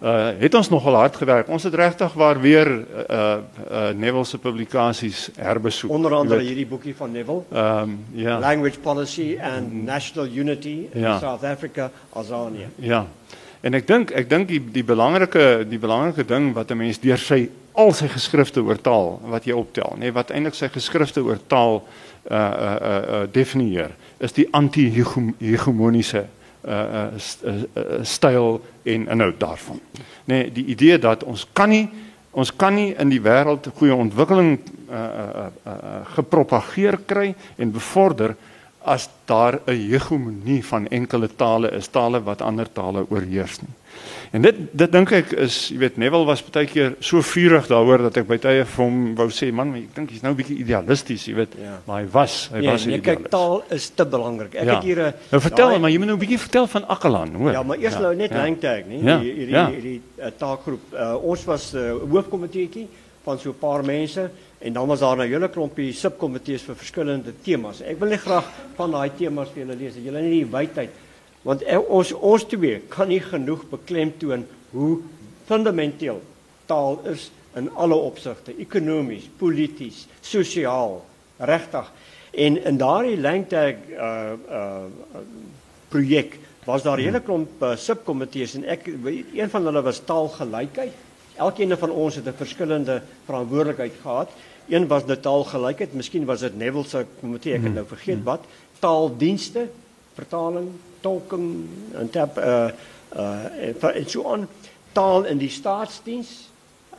[0.00, 1.48] Uh het ons nogal hard gewerk.
[1.48, 3.36] Ons het regtig waar weer uh
[3.70, 5.90] uh Neville se publikasies herbesoek.
[5.90, 7.42] Onder andere hierdie boekie van Neville.
[7.52, 8.38] Ehm ja.
[8.38, 11.18] Language Policy and National Unity in Ja.
[11.18, 12.66] South Africa, Azania.
[12.74, 13.06] Ja.
[13.60, 17.18] En ek dink ek dink die die belangrike die belangrike ding wat 'n mens deur
[17.18, 21.22] sy al sy geskrifte oor taal wat jy optel, nê, nee, wat eintlik sy geskrifte
[21.22, 21.82] oor taal
[22.30, 26.24] uh uh uh, uh definieer, is die anti-hegemoniese
[26.64, 27.06] uh uh,
[27.44, 29.80] uh, uh styl en inhoud daarvan.
[30.24, 31.88] Nê, nee, die idee dat ons kan nie
[32.30, 34.52] ons kan nie in die wêreld goeie ontwikkeling
[34.88, 38.36] uh, uh, uh gepropageer kry en bevorder
[38.84, 43.70] as daar 'n hegemonie van enkele tale is, tale wat ander tale oorheers nie.
[44.32, 47.98] En dit dit dink ek is, jy weet, Neville was baie keer so vurig daaroor
[47.98, 50.58] dat ek by tye vir hom wou sê, man, ek dink hy's nou 'n bietjie
[50.58, 51.54] idealisties, jy weet.
[51.60, 51.80] Ja.
[51.86, 54.54] Maar hy was, hy Nee, was 'n nee, kyk, taal is te belangrik.
[54.54, 54.74] Ek ja.
[54.74, 57.34] het hier 'n Nou vertel, daai- maar jy moet nou 'n bietjie vertel van Akkelan,
[57.34, 57.52] hoor.
[57.52, 58.36] Ja, maar eers nou net ja.
[58.42, 59.70] Langtag, nee, Ja, hierdie hierdie ja.
[59.70, 60.80] hierdie uh, taalgroep.
[60.94, 62.88] Uh, ons was 'n uh, hoofkomiteetjie
[63.24, 67.32] van so 'n paar mense en dan was daar 'n hele klompie subkomitees vir verskillende
[67.42, 67.80] temas.
[67.80, 68.46] Ek wil net graag
[68.76, 69.94] van daai temas vir julle lees.
[69.94, 70.90] Julle nie die wydheid
[71.42, 74.44] want uh, ons ons twee kan nie genoeg beklemtoon
[74.74, 74.98] hoe
[75.48, 76.20] fundamenteel
[76.70, 81.00] taal is in alle opsigte, ekonomies, polities, sosiaal,
[81.38, 81.88] regtig.
[82.30, 85.22] En in daardie Langtag uh uh
[85.90, 88.86] projek was daar 'n hele klomp uh, subkomitees en ek
[89.34, 90.92] een van hulle was taalgelykheid.
[91.34, 94.30] Elkeen van ons het 'n verskillende verantwoordelikheid gehad.
[94.70, 98.44] Een was dit taalgelykheid, miskien was dit Neville se komitee, ek het nou vergeet wat.
[98.78, 99.64] Taaldienste,
[100.14, 100.68] vertaling,
[101.02, 101.48] tolking
[101.98, 102.70] en tap uh
[103.10, 104.46] uh en so aan
[104.94, 106.30] taal in die staatsdiens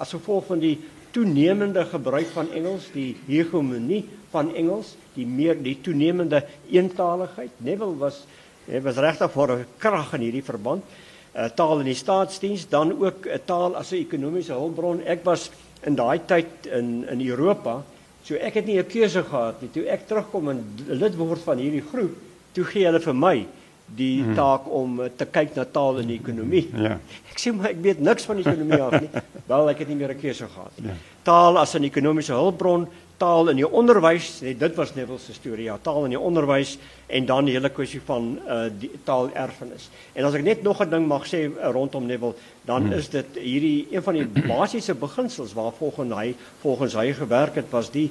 [0.02, 0.76] as gevolg van die
[1.16, 7.56] toenemende gebruik van Engels, die hegemonie van Engels, die meer die toenemende eentaligheid.
[7.64, 8.26] Neville was
[8.68, 10.84] hy was regtig vir 'n krag in hierdie verband.
[11.32, 15.04] Uh, taal in die staatsdiens, dan ook 'n uh, taal as 'n ekonomiese hulpbron.
[15.06, 15.50] Ek was
[15.86, 17.82] in daai tyd in in Europa,
[18.24, 19.72] so ek het nie 'n keuse gehad nie.
[19.74, 22.15] Toe ek terugkom en lid word van hierdie groep,
[22.54, 23.48] toe gee hulle vir my
[23.96, 24.36] die hmm.
[24.36, 26.70] taak om uh, te kyk na taal en ekonomie.
[26.78, 26.98] Ja.
[27.32, 29.10] Ek sê maar ek weet niks van ekonomie af nie.
[29.52, 30.91] Wel, ek het nie meer 'n keuse gehad nie.
[30.91, 30.96] Ja.
[31.28, 32.88] Taal as 'n ekonomiese hulpbron,
[33.22, 36.76] taal in die onderwys, nee, dit was Neville se storie, ja, taal in die onderwys
[37.12, 39.90] en dan die hele kwessie van uh die taalerfenis.
[40.18, 42.34] En as ek net nog 'n ding mag sê uh, rondom Neville,
[42.66, 42.98] dan hmm.
[43.00, 47.92] is dit hierdie een van die basiese beginsels waarvolgens hy volgens hy gewerk het was
[47.92, 48.10] die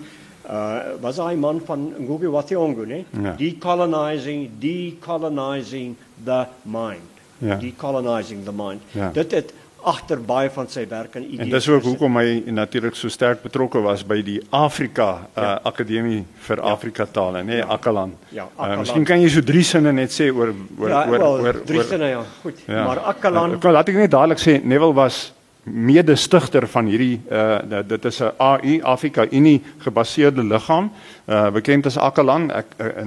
[0.49, 3.05] uh was hy man van Ngugi wa Thiong'o, né?
[3.23, 3.35] Ja.
[3.37, 7.09] Decolonizing, decolonizing the mind.
[7.39, 7.57] Ja.
[7.57, 8.81] Decolonizing the mind.
[8.93, 9.11] Ja.
[9.13, 9.53] Dit het
[9.85, 11.39] agter baie van sy werk en idees.
[11.41, 15.61] En dis ook hoekom hy natuurlik so sterk betrokke was by die Afrika uh, Ja.
[15.65, 16.63] Akademie vir Ja.
[16.73, 17.67] Afrika tale, nê, nee, Ja.
[17.69, 18.15] Akalan.
[18.29, 18.79] Ja, Uh, Akalan.
[18.79, 21.79] miskien kan jy so drie sinne net sê oor oor ja, oor wel, oor drie
[21.79, 22.59] oor- sinne ja, goed.
[22.67, 22.85] Ja.
[22.87, 25.33] Maar Akkalan Uh, Kom, laat ek net dadelik sê Neville was
[25.65, 30.91] mede-stigter van hierdie uh dit is 'n AU Afrika Unie gebaseerde liggaam,
[31.29, 32.51] uh bekend as ACALAN,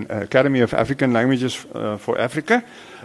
[0.10, 2.62] Academy of African Languages uh, for Africa.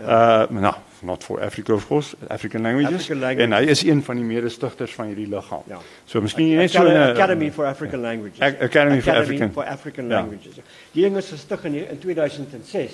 [0.06, 0.44] Ja.
[0.50, 2.94] Uh nou, not for Africa of course, African languages.
[2.94, 3.44] African languages.
[3.44, 5.62] En hy is een van die mede-stigters van hierdie liggaam.
[5.66, 5.78] Ja.
[6.04, 8.40] So miskien net so 'n Academy for African Languages.
[8.40, 10.20] Academy, Academy for African for African ja.
[10.20, 10.54] Languages.
[10.92, 12.92] Die ding is gestig in in 2006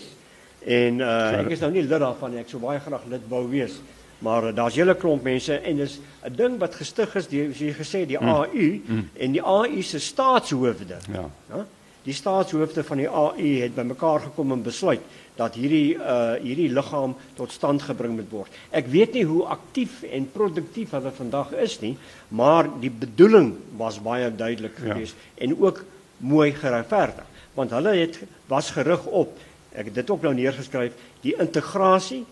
[0.64, 2.40] en uh ek is nou nie lid daarvan nie.
[2.40, 3.81] Ek sou baie graag lid wou wees.
[4.19, 7.73] Maar uh, daar's hele klomp mense en dis 'n ding wat gestig is deur jy
[7.73, 8.29] gesê die mm.
[8.29, 9.09] AU mm.
[9.17, 10.97] en die AU se staatshoofde.
[11.12, 11.31] Ja.
[11.49, 11.67] ja.
[12.05, 15.05] Die staatshoofde van die AU het bymekaar gekom en besluit
[15.38, 18.59] dat hierdie uh hierdie liggaam tot stand gebring moet word.
[18.71, 21.95] Ek weet nie hoe aktief en produktief hulle vandag is nie,
[22.29, 24.93] maar die bedoeling was baie duidelik ja.
[24.93, 25.47] geweest ja.
[25.47, 25.83] en ook
[26.23, 28.21] mooi geregverdig, want hulle het
[28.53, 29.33] was gerig op
[29.75, 32.23] ek het dit ook nou neergeskryf, die integrasie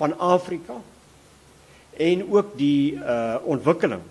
[0.00, 0.80] van Afrika
[1.94, 4.02] en ook die uh ontwikkeling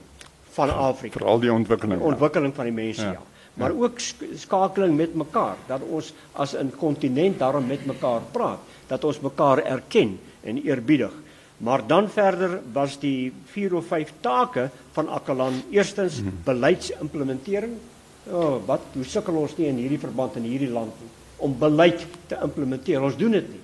[0.56, 1.20] van Afrika.
[1.20, 2.00] Veral die ontwikkeling.
[2.00, 2.56] Die ontwikkeling ja.
[2.62, 3.18] van die mense ja.
[3.18, 3.26] ja
[3.58, 4.00] maar ook
[4.36, 9.58] skakeling met mekaar dat ons as 'n kontinent daarom met mekaar praat dat ons mekaar
[9.58, 11.12] erken en eerbiedig
[11.58, 16.30] maar dan verder was die 4 of 5 take van Akalan eerstens mhm.
[16.44, 17.74] beleidsimplementering
[18.32, 22.06] oh wat hoe sukkel ons nie in hierdie verband in hierdie land nie om beleid
[22.28, 23.64] te implementeer ons doen dit nie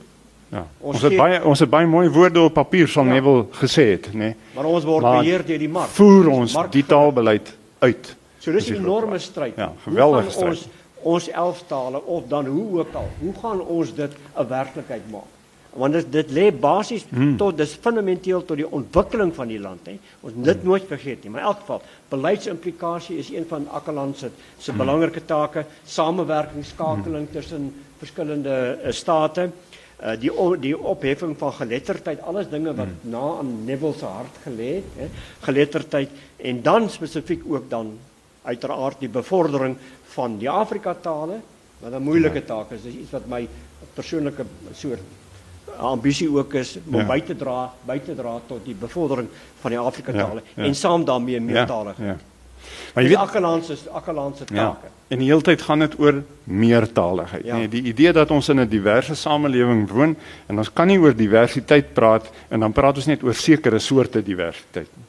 [0.53, 3.17] ja ons, ons het baie ons het baie mooi woorde op papier sal ja.
[3.17, 4.35] Neville gesê het nê nee.
[4.55, 8.83] maar ons word beheer deur die mark voer ons die taalbeleid uit So dis 'n
[8.83, 9.55] enorme stryd.
[9.55, 10.49] Ja, geweldige stryd.
[10.49, 10.67] Ons
[11.03, 15.31] ons 11 tale of dan hoe ook al, hoe gaan ons dit 'n werklikheid maak?
[15.73, 17.37] Want dit dit lê basies hmm.
[17.37, 19.97] tot dis fundamenteel tot die ontwikkeling van die land, hè.
[20.21, 20.67] Ons dit hmm.
[20.67, 21.31] nooit vergeet nie.
[21.31, 24.79] Maar in elk geval, beleidsimplikasie is een van Akkerland se se hmm.
[24.79, 27.33] belangrike take, samewerking, skakeling hmm.
[27.33, 29.49] tussen verskillende uh, state.
[30.03, 33.11] Uh, die die opheffing van geletterdheid, alles dinge wat hmm.
[33.11, 35.07] na aan Neville se hart gelê het, hè.
[35.39, 37.97] Geletterdheid en dan spesifiek ook dan
[38.43, 39.77] uiteraard die bevordering
[40.15, 41.39] van die Afrika tale
[41.79, 42.45] wat 'n moeilike ja.
[42.45, 42.81] taak is.
[42.81, 43.47] Dis iets wat my
[43.93, 45.01] persoonlike soort
[45.77, 47.05] ambisie ook is om ja.
[47.05, 49.27] by te dra, by te dra tot die bevordering
[49.61, 50.63] van die Afrika tale ja, ja.
[50.63, 51.97] en saam daarmee meertalig.
[51.97, 52.17] Ja, ja.
[52.93, 54.85] Maar jy weet Akkerlandse Akkerlandse ja, take.
[54.85, 54.91] Ja.
[55.07, 57.45] En die hele tyd gaan dit oor meertaligheid.
[57.45, 57.57] Ja.
[57.57, 60.15] Nee, die idee dat ons in 'n diverse samelewing woon
[60.47, 64.23] en ons kan nie oor diversiteit praat en dan praat ons net oor sekere soorte
[64.23, 65.05] diversiteit nie.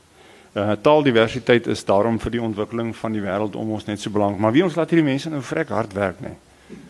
[0.54, 4.38] Uh, taaldiversiteit is daarom vir die ontwikkeling van die wêreld om ons net so belangrik.
[4.38, 6.30] Maar wie ons laat hierdie mense nou vrek hard werk nê.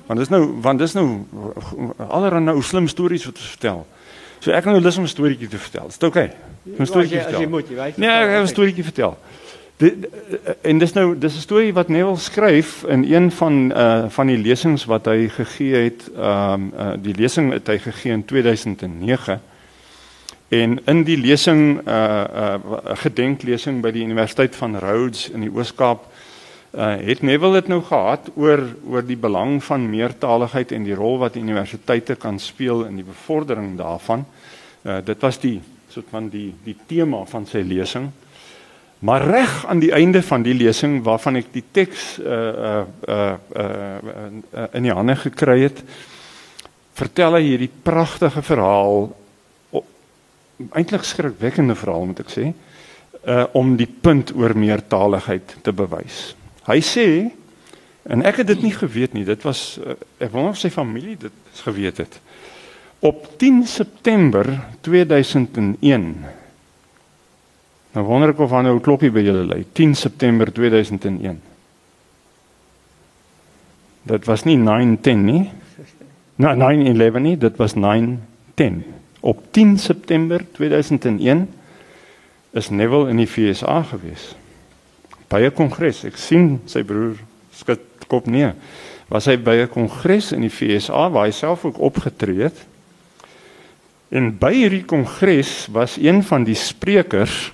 [0.06, 1.06] Want dis nou want dis nou
[2.08, 3.86] allerlei nou slim stories wat ons vertel.
[4.44, 5.86] So ek kan nou lus om 'n storieetjie te vertel.
[5.86, 6.28] Dis oukei.
[6.28, 6.76] Okay.
[6.78, 7.40] 'n Storieetjie vertel.
[7.40, 7.96] As jy moet, jy weet.
[7.96, 9.16] Nee, ek gaan 'n storieetjie vertel.
[9.76, 10.08] Dit
[10.62, 14.38] en dis nou dis 'n storie wat Neville skryf in een van uh van die
[14.38, 16.10] lesings wat hy gegee het.
[16.16, 19.40] Ehm um, uh, die lesing het hy gegee in 2009.
[20.48, 25.40] En in die lesing 'n uh, 'n uh, gedenklesing by die Universiteit van Rhodes in
[25.40, 26.04] die Oos-Kaap
[26.74, 31.18] uh, het Neville dit nou gehad oor oor die belang van meertaligheid en die rol
[31.18, 34.26] wat universiteite kan speel in die bevordering daarvan.
[34.82, 38.10] Uh, dit was die soort van die die tema van sy lesing.
[39.04, 43.34] Maar reg aan die einde van die lesing waarvan ek die teks uh uh uh,
[43.56, 43.66] uh,
[44.54, 45.82] uh in die hande gekry het,
[46.94, 49.10] vertel hy hierdie pragtige verhaal
[50.72, 52.52] eintlik skrikwekkende verhaal moet ek sê
[53.24, 56.34] uh om die punt oor meertaligheid te bewys.
[56.68, 57.06] Hy sê
[58.04, 59.24] en ek het dit nie geweet nie.
[59.24, 62.20] Dit was uh, ek wonder of sy familie dit geweet het.
[63.04, 64.48] Op 10 September
[64.84, 66.10] 2001
[67.94, 69.64] Nou wonder ek of aan 'n klokkie by julle lê.
[69.72, 71.40] 10 September 2001.
[74.02, 75.50] Dit was nie 910 nie.
[76.42, 78.93] Nou 911 nie, dit was 910
[79.24, 81.48] op 10 September 2001
[82.52, 84.34] is Neville in die FSA gewees.
[85.32, 86.04] By 'n kongres.
[86.04, 87.16] Ek sien sy broer
[87.50, 88.52] skud kop nee.
[89.08, 92.66] Was hy by 'n kongres in die FSA waar hy self ook opgetree het.
[94.12, 97.52] En by hierdie kongres was een van die sprekers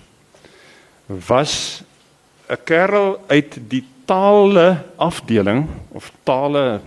[1.07, 1.83] was
[2.51, 6.81] 'n kerel uit die tale afdeling of tale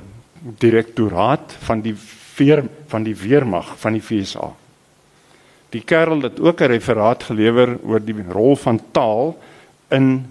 [0.60, 1.96] direktoraat van die
[2.36, 4.63] veer van die weermag van die FSA.
[5.74, 9.38] Die kerel het ook 'n referaat gelewer oor die rol van taal
[9.90, 10.26] in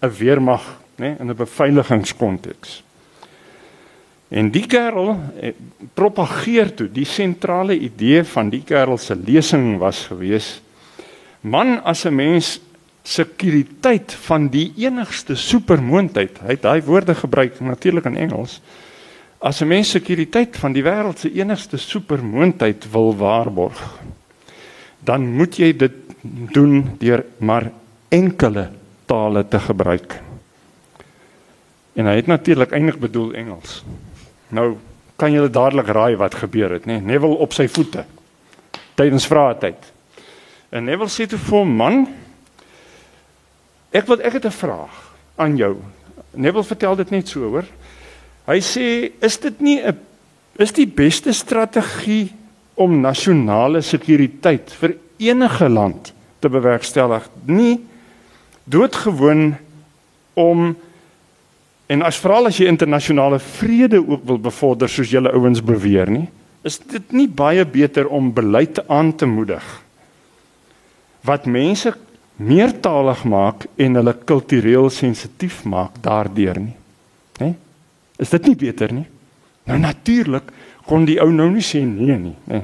[0.00, 0.62] 'n weermag,
[0.96, 2.82] nê, in 'n beveiligingskonteks.
[4.28, 5.52] En die kerel eh,
[5.94, 10.60] propageer toe die sentrale idee van die kerel se lesing was gewees:
[11.40, 12.60] Man as 'n mens
[13.02, 16.38] sekuriteit van die enigste supermoondheid.
[16.40, 18.60] Hy het daai woorde gebruik natuurlik in Engels.
[19.38, 23.98] As 'n mens sekuriteit van die wêreld se enigste supermoondheid wil waarborg,
[25.04, 25.98] dan moet jy dit
[26.54, 27.70] doen deur maar
[28.08, 28.68] enkele
[29.10, 30.20] tale te gebruik.
[31.98, 33.82] En hy het natuurlik eintlik bedoel Engels.
[34.48, 34.76] Nou
[35.20, 36.98] kan julle dadelik raai wat gebeur het, nê?
[36.98, 37.14] Nee?
[37.14, 38.04] Neville op sy voete
[38.98, 39.88] tydens vrae tyd.
[40.72, 42.06] En Neville sê toe vir "Man,
[43.92, 45.76] ek wil ek het 'n vraag aan jou."
[46.30, 47.64] Neville vertel dit net so, hoor.
[48.46, 49.98] Hy sê, "Is dit nie 'n
[50.56, 52.32] is die beste strategie
[52.74, 57.28] om nasionale sekuriteit vir enige land te bewerkstellig.
[57.46, 57.80] Nie
[58.64, 59.54] doodgewoon
[60.34, 60.72] om
[61.92, 66.28] en as veral as jy internasionale vrede ook wil bevorder soos julle ouens beweer nie
[66.62, 69.66] is dit nie baie beter om beleid aan te moedig
[71.26, 71.92] wat mense
[72.42, 76.74] meertalig maak en hulle kultureel sensitief maak daardeur nie.
[77.38, 77.52] Nê
[78.22, 79.06] is dit nie beter nie?
[79.66, 80.50] Nou natuurlik
[80.92, 82.60] kon die ou nou nie sê nee nie nê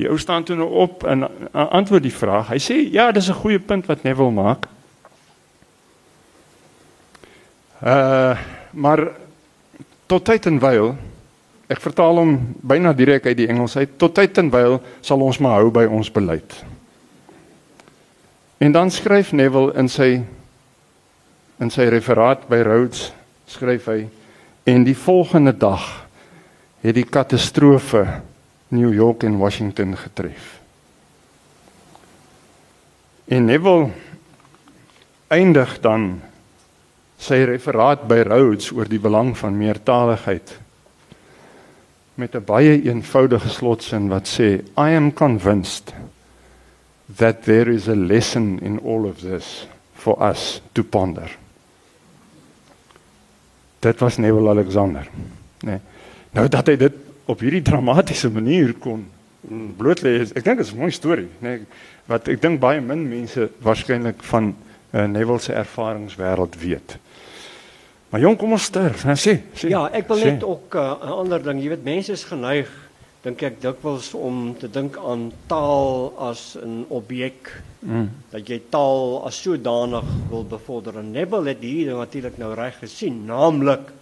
[0.00, 3.42] die ou staan toe nou op en antwoord die vraag hy sê ja dis 'n
[3.42, 4.68] goeie punt wat Neville maak
[7.84, 8.36] uh
[8.72, 9.00] maar
[10.06, 10.94] tot tyd en wyl
[11.70, 12.32] Ek vertaal hom
[12.66, 13.92] byna direk uit die Engels uit.
[13.94, 16.56] Tot tyd en wyl sal ons maar hou by ons beleid.
[18.58, 20.10] En dan skryf Neville in sy
[21.60, 23.10] in sy referaat by Rhodes
[23.50, 24.00] skryf hy
[24.70, 25.84] en die volgende dag
[26.80, 28.20] het die katastrofe
[28.68, 30.60] New York en Washington getref.
[33.30, 33.90] En Neville
[35.30, 36.20] eindig dan
[37.20, 40.56] sy referaat by Rhodes oor die belang van meertaligheid
[42.14, 45.94] met 'n baie eenvoudige slotsin wat sê I am convinced
[47.16, 51.36] that there is a lesson in all of this for us to ponder.
[53.78, 55.08] Dit was Neville Alexander,
[55.62, 55.70] né?
[55.70, 55.80] Nee.
[56.36, 56.98] Nou dat hy dit
[57.30, 59.06] op hierdie dramatiese manier kon
[59.78, 61.48] bloot lê, ek dink dit is 'n mooi storie, né?
[61.48, 61.66] Nee,
[62.06, 64.54] wat ek dink baie min mense waarskynlik van
[64.92, 66.98] uh, Neville se ervaringswêreld weet.
[68.10, 69.04] Maar jong, kom ons sterf.
[69.04, 69.70] Nou sê, sê.
[69.70, 70.46] Ja, ek wil net sê.
[70.46, 72.68] ook uh, 'n uh, ander ding, jy weet mense is geneig
[73.22, 77.52] dink ek dikwels om te dink aan taal as 'n objek.
[77.80, 78.10] Mm.
[78.30, 80.98] Dat jy taal as sodanig wil bevorder.
[80.98, 83.92] En Nebel het hier natuurlik nou reg gesien, naamlik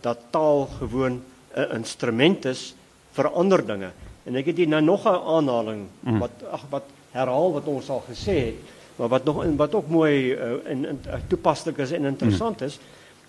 [0.00, 1.22] dat taal gewoon
[1.56, 2.74] 'n instrument is
[3.12, 3.90] vir ander dinge.
[4.24, 6.18] En ek het hier nou nog 'n aanhaling mm.
[6.18, 10.32] wat ag wat herhaal wat ons al gesê het, maar wat nog wat ook mooi
[10.32, 12.66] uh, en, en toepaslik is en interessant mm.
[12.66, 12.78] is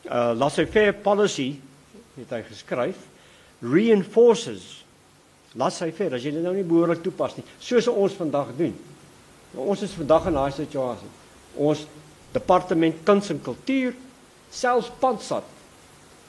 [0.06, 1.56] uh, laissez-faire policy
[2.16, 3.04] het hy geskryf
[3.62, 4.66] reinforces
[5.58, 8.76] laissez-faire as jy dit nou nie behoorlik toepas nie soos ons vandag doen
[9.54, 11.12] nou, ons is vandag in daai situasie
[11.68, 11.84] ons
[12.36, 13.96] departement kuns en kultuur
[14.54, 15.56] selfs pansat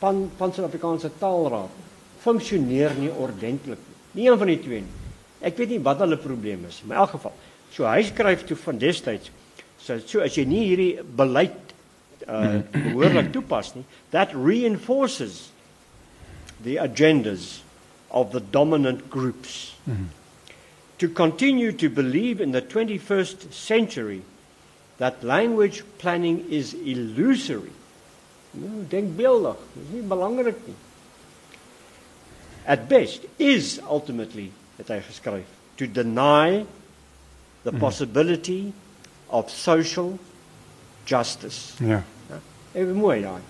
[0.00, 1.84] pan pan Suid-Afrikaanse taalraad
[2.22, 3.82] funksioneer nie ordentlik
[4.14, 6.96] nie nie een van die twee nie ek weet nie wat hulle probleem is maar
[6.96, 7.34] in elk geval
[7.74, 9.30] so hy skryf toe van destyds
[9.78, 11.68] so, so as jy nie hierdie beleid
[12.26, 15.50] uh, behoorlik toepas nie, that reinforces
[16.62, 17.60] the agendas
[18.10, 19.74] of the dominant groups.
[19.88, 20.04] Mm-hmm.
[20.98, 24.22] To continue to believe in the 21st century
[24.98, 27.70] that language planning is illusory.
[28.58, 30.76] Nou, denkbeeldig, dis nie belangrik nie.
[32.68, 35.46] At best is ultimately het hy geskryf
[35.78, 36.64] to deny
[37.62, 37.80] the mm-hmm.
[37.80, 38.72] possibility
[39.28, 40.18] of social
[41.08, 41.74] justice.
[41.80, 42.02] Ja.
[42.74, 43.40] Even mooi daai.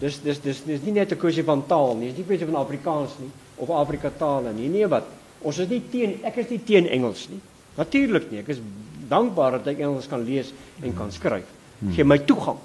[0.00, 2.46] Dis dis dis dis nie net 'n kwessie van taal nie, dis nie 'n kwessie
[2.46, 4.68] van Afrikaans nie of Afrika tale nie.
[4.68, 5.04] Nee wat?
[5.42, 7.40] Ons is nie teen ek is nie teen Engels nie.
[7.76, 8.40] Natuurlik nie.
[8.40, 8.60] Ek is
[9.08, 11.44] dankbaar dat ek Engels kan lees en kan skryf.
[11.92, 12.58] Gee my toegang.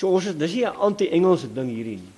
[0.00, 2.14] So ons is dis nie 'n anti-Engelse ding hierdie nie.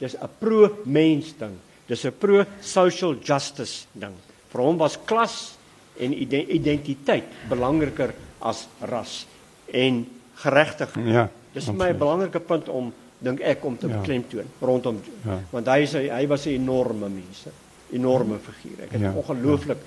[0.00, 1.56] Dis 'n pro-mens ding.
[1.86, 4.14] Dis 'n pro-social justice ding.
[4.48, 5.58] Vir hom was klas
[5.98, 9.26] en identiteit belangriker as ras
[9.72, 11.06] en geregtigheid.
[11.06, 11.28] Ja.
[11.52, 13.96] Dis my belangrike punt om dink ek om te ja.
[13.96, 15.40] beklemtoon rondom ja.
[15.50, 17.46] want hy is hy was 'n enorme mens,
[17.92, 18.84] enorme figuur.
[18.84, 19.12] Ek het ja.
[19.12, 19.78] ongelooflik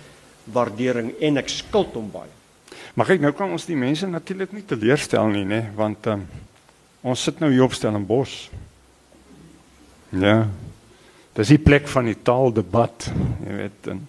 [0.44, 2.30] waardering en ek skuld hom baie.
[2.94, 6.28] Maar kyk nou kan ons die mense natuurlik nie teleurstel nie, nê, want um,
[7.02, 8.50] ons sit nou hier op Stellenbosch.
[10.10, 10.48] Ja.
[11.38, 13.10] Dis die plek van die taaldebat,
[13.46, 14.06] jy weet, en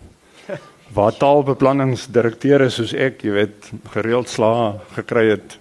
[0.96, 5.61] waar taalbeplanningsdirekteure soos ek, jy weet, gereeld slaag gekry het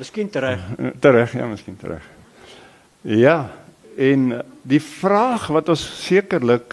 [0.00, 0.60] Miskien terug.
[0.98, 2.04] Terug, ja, miskien terug.
[3.04, 3.50] Ja,
[4.00, 4.30] en
[4.64, 6.72] die vraag wat ons sekerlik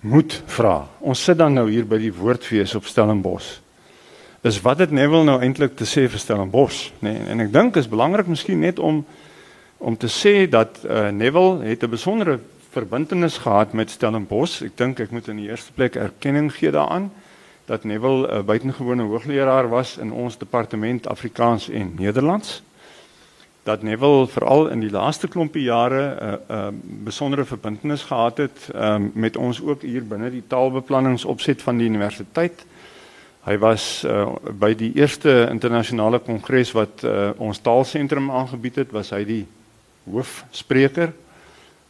[0.00, 0.86] moet vra.
[1.04, 3.58] Ons sit dan nou hier by die woordfees op Stellenbosch.
[4.44, 7.14] Is wat het Neville nou eintlik te sê vir Stellenbosch, nê?
[7.14, 8.98] Nee, en ek dink is belangrik miskien net om
[9.84, 12.38] om te sê dat uh, Neville het 'n besondere
[12.70, 14.60] verbintenis gehad met Stellenbosch.
[14.62, 17.08] Ek dink ek moet in die eerste plek erkenning gee daaraan
[17.64, 22.62] dat Neville 'n buitengewone hoogleraar was in ons departement Afrikaans en Nederlands.
[23.62, 26.68] Dat Neville veral in die laaste klompie jare 'n uh, 'n uh,
[27.04, 32.66] besondere verbintenis gehad het um, met ons ook hier binne die taalbeplanningsopset van die universiteit.
[33.44, 39.12] Hy was uh, by die eerste internasionale kongres wat uh, ons taalsentrum aangebied het, was
[39.12, 39.42] hy die
[40.08, 41.12] hoofspreker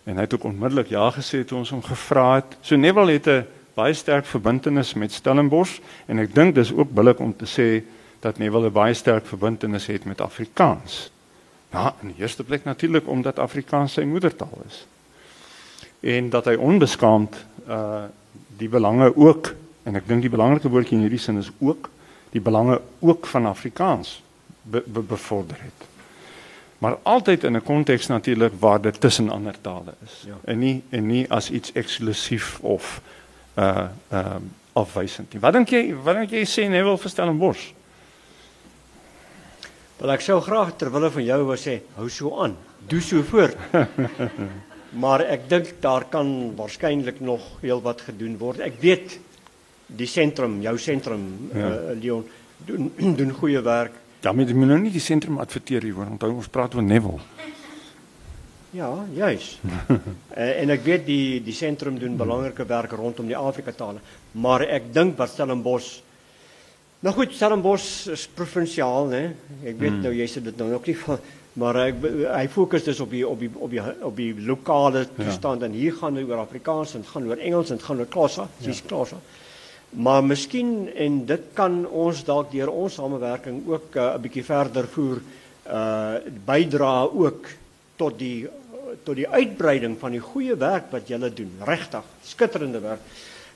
[0.05, 2.57] en hy het ook onmiddellik ja gesê toe ons hom gevra het.
[2.61, 7.21] So Neville het 'n baie sterk verbintenis met Stellenbosch en ek dink dis ook billik
[7.21, 7.83] om te sê
[8.21, 11.11] dat Neville 'n baie sterk verbintenis het met Afrikaans.
[11.73, 14.87] Ja, in die eerste plek natuurlik omdat Afrikaans sy moedertaal is.
[16.01, 17.35] En dat hy onbeskaamd
[17.69, 18.05] uh
[18.57, 21.91] die belange ook en ek dink die belangrike woordjie in hierdie sin is ook
[22.35, 24.17] die belange ook van Afrikaans
[24.63, 25.87] be, be, bevorder het.
[26.83, 30.25] Maar altyd in 'n konteks natuurlik waar dit tussen ander tale is.
[30.27, 30.37] Ja.
[30.45, 33.01] En nie en nie as iets eksklusief of
[33.55, 34.37] uh uh
[34.73, 35.41] afwysend nie.
[35.41, 37.73] Wat dink jy wat dink jy sê Neville vir Stellenbosch?
[39.99, 42.57] Wel ek sou graag terwyl van jou wou sê hou so aan.
[42.89, 43.57] Doe so voort.
[45.03, 48.61] maar ek dink daar kan waarskynlik nog heel wat gedoen word.
[48.61, 49.19] Ek weet
[49.87, 51.69] die sentrum, jou sentrum ja.
[51.69, 52.25] uh, Leon
[52.67, 54.01] doen doen goeie werk.
[54.25, 56.09] Ja, met jy moet nou nie die sentrum adverteer hier hoor.
[56.15, 57.21] Onthou ons praat oor Neville.
[58.75, 59.59] Ja, juis.
[59.63, 59.99] uh,
[60.63, 64.91] en ek weet die die sentrum doen belangrike werk rondom die Afrika tale, maar ek
[64.95, 66.01] dink wat Stellenbosch
[67.05, 69.19] Nou goed, Stellenbosch is provinsiaal, né?
[69.61, 70.05] Ek weet hmm.
[70.07, 71.19] nou jy sê dit nou ook nie van
[71.61, 71.91] maar hy
[72.25, 75.11] hy fokus dus op die op die op die op die lokale ja.
[75.21, 75.69] toestand ja.
[75.69, 78.81] en hier gaan dit oor Afrikaans en gaan oor Engels en gaan oor Xhosa, dis
[78.81, 78.87] ja.
[78.91, 79.21] Xhosa.
[79.95, 84.89] Maar miskien en dit kan ons dalk deur ons samewerking ook uh, 'n bietjie verder
[84.91, 85.21] voer
[85.65, 86.15] uh
[86.45, 87.47] bydra ook
[87.97, 88.49] tot die
[89.05, 91.53] tot die uitbreiding van die goeie werk wat julle doen.
[91.65, 93.01] Regtig, skitterende werk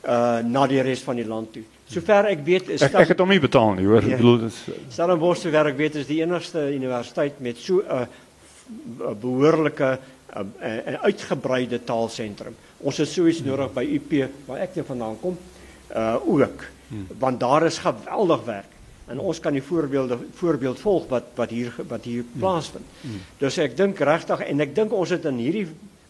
[0.04, 1.64] uh na die res van die land toe.
[1.88, 4.02] Sover ek weet is ek, ek het hom nie betaal nie, hoor.
[4.02, 4.14] Ja.
[4.14, 4.62] Ek bedoel dis
[4.94, 5.44] Stellenbosch
[5.76, 12.54] weet is die enigste universiteit met so 'n uh, behoorlike 'n uh, uh, uitgebreide taalsentrum.
[12.78, 15.34] Ons het sowieso nodig by UP waar ek vandaan kom.
[15.34, 15.57] Uh
[16.26, 16.64] ook.
[16.88, 17.06] Hmm.
[17.18, 18.72] Want daar is geweldig werk
[19.08, 22.40] en ons kan die voorbeelde voorbeeld volg wat wat hier wat hier hmm.
[22.40, 22.84] plaasvind.
[23.00, 23.20] Hmm.
[23.40, 25.66] Dus ek dink regtig en ek dink ons het in hierdie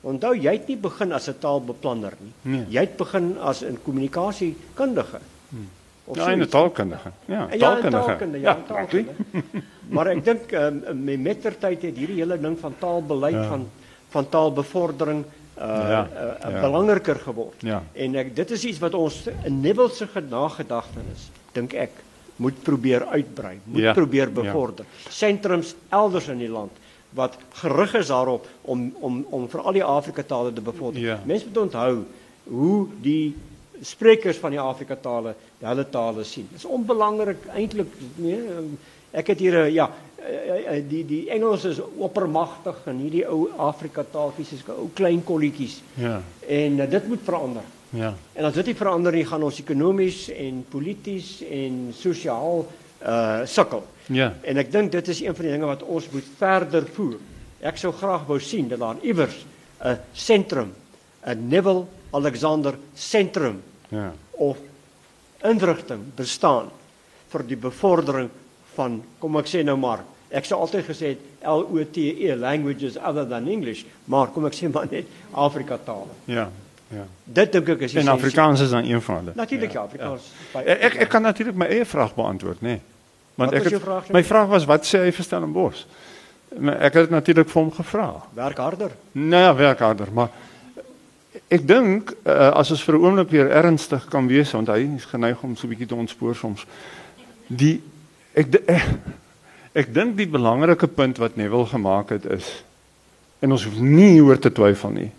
[0.09, 2.33] onthou jy het nie begin as 'n taalbeplanner nie.
[2.43, 2.65] Nee.
[2.69, 5.21] Jy het begin as 'n kommunikasiekundige.
[5.51, 5.69] Hmm.
[6.15, 7.13] Ja, 'n taalkundige.
[7.27, 8.39] Ja, taalkundige.
[8.41, 9.25] Ja, taalkundige.
[9.33, 9.63] Ja,
[9.95, 13.49] maar ek dink um, met mettertyd het hierdie hele ding van taalbeleid ja.
[13.49, 13.69] van
[14.09, 16.61] van taalbevordering uh ja, uh, ja.
[16.61, 17.63] belangriker geword.
[17.67, 17.83] Ja.
[17.93, 22.05] En ek dit is iets wat ons in Neville se nagedagtenis dink ek
[22.39, 23.93] moet probeer uitbrei, moet ja.
[23.93, 24.35] probeer ja.
[24.43, 24.87] bevorder.
[24.87, 25.11] Ja.
[25.11, 26.73] Sentrums elders in die land
[27.17, 31.01] wat gerig is daarop om om om vir al die Afrika tale te bevorder.
[31.01, 31.21] Ja.
[31.25, 32.05] Mense moet onthou
[32.49, 33.35] hoe die
[33.83, 36.47] sprekers van die Afrika tale hulle tale sien.
[36.51, 38.39] Dit is onbelangrik eintlik nee,
[39.11, 40.08] ek het hier 'n ja, eh, eh,
[40.89, 45.79] die die Engels is oppermagtig en hierdie ou Afrika taaltjies is ou klein kolletjies.
[45.95, 46.19] Ja.
[46.47, 47.63] En uh, dit moet verander.
[47.95, 48.13] Ja.
[48.35, 52.67] En as dit nie verander nie, gaan ons ekonomies en polities en sosiaal
[52.99, 53.85] uh sukkel.
[54.11, 54.33] Ja.
[54.43, 57.21] En ek dink dit is een van die dinge wat ons moet verder voer.
[57.63, 59.45] Ek sou graag wou sien dat daar iewers
[59.85, 60.75] 'n sentrum,
[61.27, 64.13] 'n Neville Alexander sentrum ja.
[64.31, 64.59] of
[65.45, 66.71] inrigting bestaan
[67.31, 68.31] vir die bevordering
[68.79, 72.37] van kom ek sê nou maar ek sou altyd gesê het L O T E
[72.37, 76.17] languages other than English maar kom ek sê maar net Afrika tale.
[76.31, 76.49] Ja.
[76.89, 77.05] Ja.
[77.25, 79.33] Dit dink ek is En Afrikaans is dan een van hulle.
[79.37, 80.31] Natuurlik ja, Afrikaans.
[80.55, 80.61] Ja.
[80.61, 82.79] Ek ek, ek kan natuurlik my eie vraag beantwoord, nê.
[82.79, 82.81] Nee.
[83.39, 85.85] Want ek het, vraag, my vraag was wat sê hy vir Stellenbosch?
[86.81, 88.07] Ek het natuurlik vir hom gevra.
[88.35, 88.95] Werk harder.
[89.13, 90.33] Nee, ja, werk harder, maar
[91.53, 95.05] ek dink uh, as ons vir 'n oomblik weer ernstig kan wees, want hy is
[95.07, 96.65] geneig om so 'n bietjie te ontspoor soms.
[97.47, 97.83] Die
[98.35, 98.89] ek ek, ek,
[99.73, 102.65] ek dink die belangrike punt wat Neville gemaak het is
[103.41, 105.11] en ons hoef nie oor te twyfel nie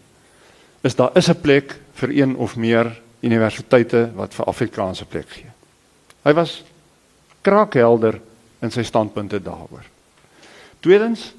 [0.82, 5.52] is daar is 'n plek vir een of meer universiteite wat vir Afrikaanse plek gee.
[6.24, 6.64] Hy was
[7.42, 8.20] kraakhelder
[8.62, 9.84] in sy standpunte daaroor.
[10.80, 11.34] Tweedens,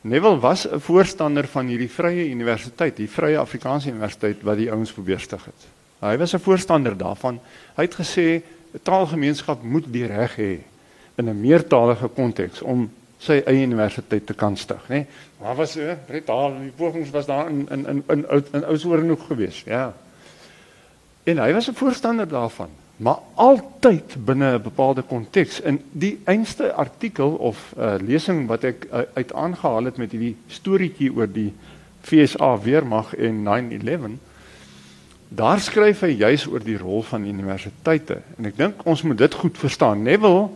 [0.00, 4.92] Neville was 'n voorstander van hierdie vrye universiteit, die Vrye Afrikaanse Universiteit wat die ouens
[4.92, 5.66] probeer stig het.
[6.00, 7.40] Hy was 'n voorstander daarvan.
[7.76, 8.42] Hy het gesê
[8.74, 10.58] 'n taalgemeenskap moet die reg hê
[11.14, 14.94] in 'n meertalige konteks om sy eie universiteit te kan stig, né?
[14.94, 15.06] Nee,
[15.40, 19.16] maar was so, Bretaal, die pogings was daar in in in in in, in Oudtshoorn
[19.28, 19.94] gewees, ja.
[21.24, 25.60] En hy was 'n voorstander daarvan, maar altyd binne 'n bepaalde konteks.
[25.60, 30.36] In die einste artikel of uh, lesing wat ek uh, uit aangehaal het met hierdie
[30.46, 31.52] storieetjie oor die
[32.02, 34.18] FSA weermag en 9/11
[35.28, 39.34] Daar skryf hy juis oor die rol van universiteite en ek dink ons moet dit
[39.34, 40.02] goed verstaan.
[40.02, 40.48] Neville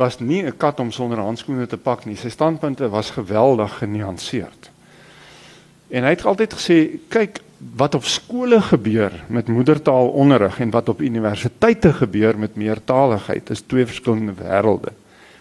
[0.00, 2.16] was nie 'n kat om sonder handskoene te pak nie.
[2.16, 4.70] Sy standpunte was geweldig genuanceerd.
[5.88, 7.40] En hy het altyd gesê, kyk
[7.76, 13.86] wat op skole gebeur met moedertaalonderrig en wat op universiteite gebeur met meertaligheid is twee
[13.86, 14.92] verskillende wêrelde.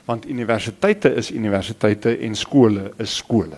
[0.05, 3.57] Want universiteite is universiteite en skole is skole.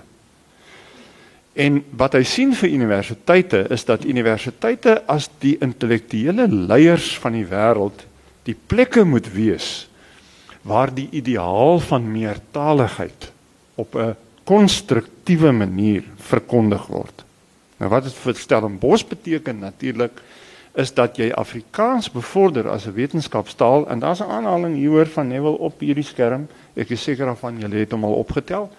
[1.54, 7.46] En wat hy sien vir universiteite is dat universiteite as die intellektuele leiers van die
[7.46, 8.06] wêreld
[8.44, 9.91] die plekke moet wees
[10.62, 13.32] waar die ideaal van meertaligheid
[13.76, 17.24] op 'n konstruktiewe manier verkondig word.
[17.78, 20.22] Nou wat dit vir Stellenbosch beteken natuurlik
[20.74, 25.58] is dat jy Afrikaans bevorder as 'n wetenskapstaal en daar's 'n aanhaling hieroor van Neville
[25.58, 26.48] op hierdie skerm.
[26.74, 28.72] Ek is seker daarvan julle het hom al opgetel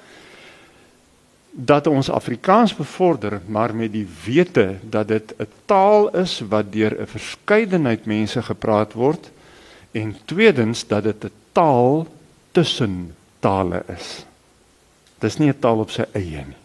[1.52, 7.00] dat ons Afrikaans bevorder maar met die wete dat dit 'n taal is wat deur
[7.00, 9.30] 'n verskeidenheid mense gepraat word
[9.90, 12.06] en tweedens dat dit 'n taal
[12.52, 14.24] tussen tale is.
[15.20, 16.60] Dis nie 'n taal op sy eie nie.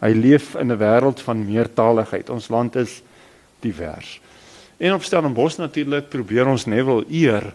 [0.00, 2.30] Hy leef in 'n wêreld van meertaligheid.
[2.30, 3.02] Ons land is
[3.60, 4.20] divers.
[4.76, 7.54] En op Stellenbosch natuurlik probeer ons Neville eer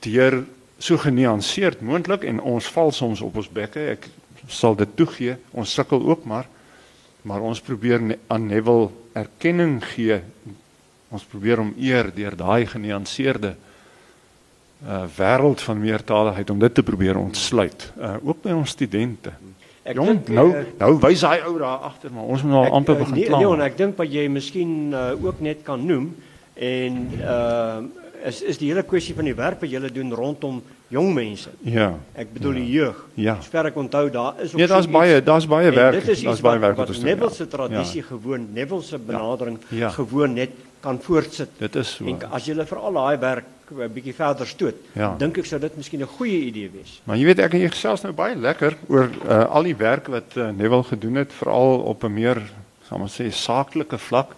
[0.00, 0.44] deur
[0.78, 3.80] so genuanceerd moontlik en ons val soms op ons bekke.
[3.90, 4.08] Ek
[4.48, 5.36] sal dit toegee.
[5.50, 6.46] Ons sukkel ook maar
[7.26, 10.20] maar ons probeer aan Neville erkenning gee.
[11.10, 13.56] Ons probeer hom eer deur daai genuanceerde
[14.84, 17.92] uh wêreld van meertaligheid om dit te probeer ontsluit.
[17.98, 19.32] Uh ook by ons studente.
[19.86, 22.64] Ek Jong, dink nou uh, nou wys hy ou daar agter maar ons moet nou
[22.80, 23.40] amper uh, begin plan.
[23.40, 26.10] Nee, nee, ek dink wat jy miskien uh, ook net kan noem
[26.54, 30.58] en uh is is die hele kwessie van die werk wat julle doen rondom
[30.90, 31.50] jong mense.
[31.66, 31.92] Ja.
[32.18, 32.62] Ek bedoel ja.
[32.62, 33.02] die jeug.
[33.14, 33.34] Ja.
[33.44, 36.06] Sover ek onthou daar is ook Ja, daar's baie, daar's baie werk.
[36.06, 37.10] Daar's baie werk wat ons doen.
[37.10, 38.06] Neville se tradisie ja.
[38.08, 39.76] gewoon, Neville se benadering ja.
[39.86, 39.90] Ja.
[39.94, 41.54] gewoon net kan voortsit.
[41.58, 42.06] Dit is so.
[42.06, 45.14] En as jy vir al daai werk 'n bietjie verder stoot, ja.
[45.18, 47.00] dink ek sou dit miskien 'n goeie idee wees.
[47.04, 50.06] Maar jy weet ek en jy gesels nou baie lekker oor uh, al die werk
[50.06, 52.42] wat uh, Neville gedoen het, veral op 'n meer,
[52.88, 54.34] sal ons sê, saaklike vlak.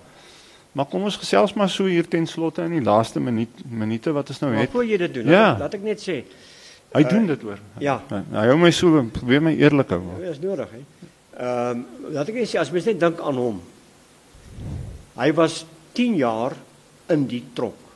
[0.73, 4.29] Maar kom ons gesels maar so hier ten slotte in die laaste minuut minute wat
[4.29, 4.59] ons nou het.
[4.59, 5.51] Maar voor jy dit doen, ja.
[5.51, 6.25] laat, laat ek net sê
[6.89, 7.59] Hy doen dit hoor.
[7.85, 7.99] Ja.
[8.09, 10.01] Hy hou my so probeer my eerlik hou.
[10.23, 10.81] Dit is nodig hè.
[11.39, 11.83] Ehm um,
[12.15, 13.59] laat ek net sê as mens net dink aan hom.
[15.19, 15.65] Hy was
[15.99, 16.57] 10 jaar
[17.13, 17.88] in die tronk.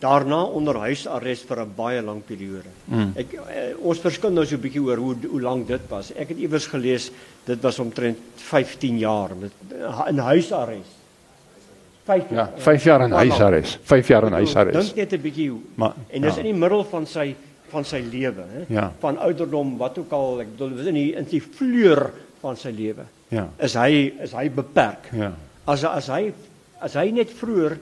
[0.00, 2.68] Daarna onder huisarrest vir 'n baie lang periode.
[2.84, 3.12] Mm.
[3.16, 3.40] Ek uh,
[3.80, 6.12] ons verskil nou so 'n bietjie oor hoe hoe lank dit was.
[6.12, 7.10] Ek het iewers gelees
[7.44, 9.52] dit was omtrent 15 jaar met
[10.08, 10.96] in huisarrest.
[12.04, 12.50] 5 jaar.
[12.56, 13.78] Ja, 5 jaar in huisarrest.
[13.82, 14.94] 5 jaar in huisarrest.
[14.94, 15.52] Dink net 'n bietjie.
[15.74, 16.40] Maar en dis ja.
[16.40, 17.34] in die middel van sy
[17.68, 18.62] van sy lewe, hè?
[18.68, 18.92] Ja.
[19.00, 22.70] Van ouderdom, wat ook al, ek bedoel, is in die in die vleur van sy
[22.70, 23.06] lewe.
[23.28, 23.48] Ja.
[23.58, 25.10] Is hy is hy beperk?
[25.12, 25.32] Ja.
[25.64, 26.32] As as hy
[26.78, 27.78] as hy net vroeër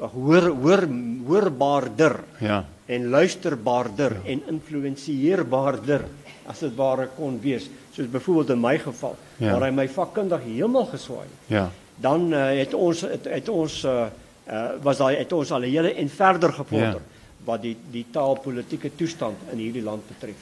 [0.00, 0.86] hoor hoor
[1.26, 2.20] hoorbaarder.
[2.38, 2.64] Ja.
[2.86, 4.30] En luisterbaarder ja.
[4.30, 6.04] en influensieerbaarder
[6.46, 9.50] as dit ware kon wees, soos byvoorbeeld in my geval, ja.
[9.50, 11.26] waar hy my vakkundig heeltemal geswaai.
[11.50, 11.64] Ja.
[11.98, 14.04] Dan uh, het ons het, het ons uh,
[14.46, 17.00] uh, was daai het ons al hele en verder gevorder.
[17.02, 17.14] Ja
[17.46, 20.38] wat die die taalpolitiese toestand in hierdie land betref.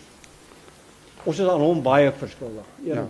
[1.24, 2.68] Ons is aan hom baie verskuldig.
[2.84, 3.04] Ja.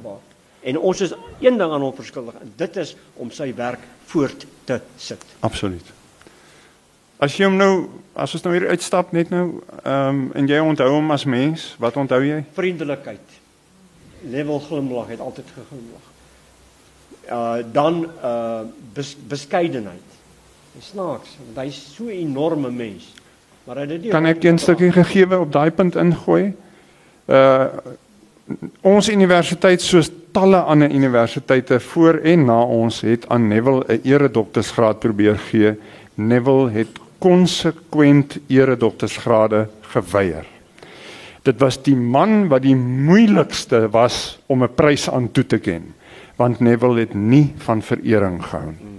[0.65, 4.47] En ons is een ding aan hom verskuldig en dit is om sy werk voort
[4.69, 5.23] te sit.
[5.47, 5.93] Absoluut.
[7.19, 10.61] As jy hom nou as ons nou hier uitstap net nou ehm um, en jy
[10.63, 12.45] onthou hom as mens, wat onthou jy?
[12.55, 13.39] Vriendelikheid.
[14.31, 16.11] Level glimlag het altyd geglimlag.
[17.31, 18.63] Uh dan uh
[18.95, 20.15] bes, beskeidenheid.
[20.81, 23.13] Snaaks, want hy's so 'n enorme mens.
[23.65, 26.55] Maar hy het nie Kan ek een stukkie gegeewe op daai punt ingooi?
[27.27, 27.67] Uh
[28.83, 34.99] ons universiteit soos talle ander universiteite voor en na ons het aan Neville 'n eredoktorsgraad
[34.99, 35.79] probeer gee.
[36.15, 36.89] Neville het
[37.25, 39.65] konsekwent eredoktorsgrade
[39.95, 40.45] geweier.
[41.45, 45.95] Dit was die man wat die moeilikste was om 'n prys aan toe te ken,
[46.37, 48.93] want Neville het nie van verering gehou nie.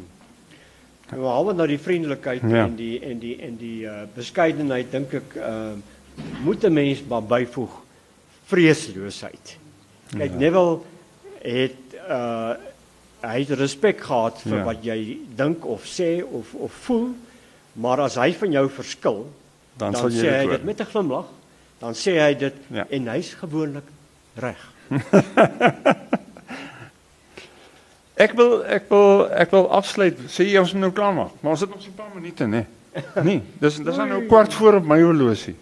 [1.10, 2.66] Behalwe nou die vriendelikheid ja.
[2.66, 5.78] en die en die en die uh, beskeidenheid dink ek uh,
[6.44, 7.82] moet 'n mens maar byvoeg
[8.46, 9.58] vreesloosheid.
[10.10, 10.38] Kyk ja.
[10.38, 10.80] Neville
[11.42, 12.54] het uh
[13.26, 14.64] hy het respek gehad vir ja.
[14.66, 17.08] wat jy dink of sê of of voel,
[17.76, 19.26] maar as hy van jou verskil,
[19.76, 21.28] dan, dan sê hy dit met 'n glimlag,
[21.80, 22.88] dan sê hy dit ja.
[22.90, 23.88] en hy's gewoonlik
[24.40, 24.62] reg.
[28.16, 30.20] Ek wil ek wil ek wil afsluit.
[30.32, 31.34] Sê jy ons moet nou klaar maak.
[31.44, 32.64] Maar ons het nog so 'n paar minute, né?
[32.96, 33.24] Nee.
[33.24, 35.56] nee, dis dis nou kwart voor op my horlosie.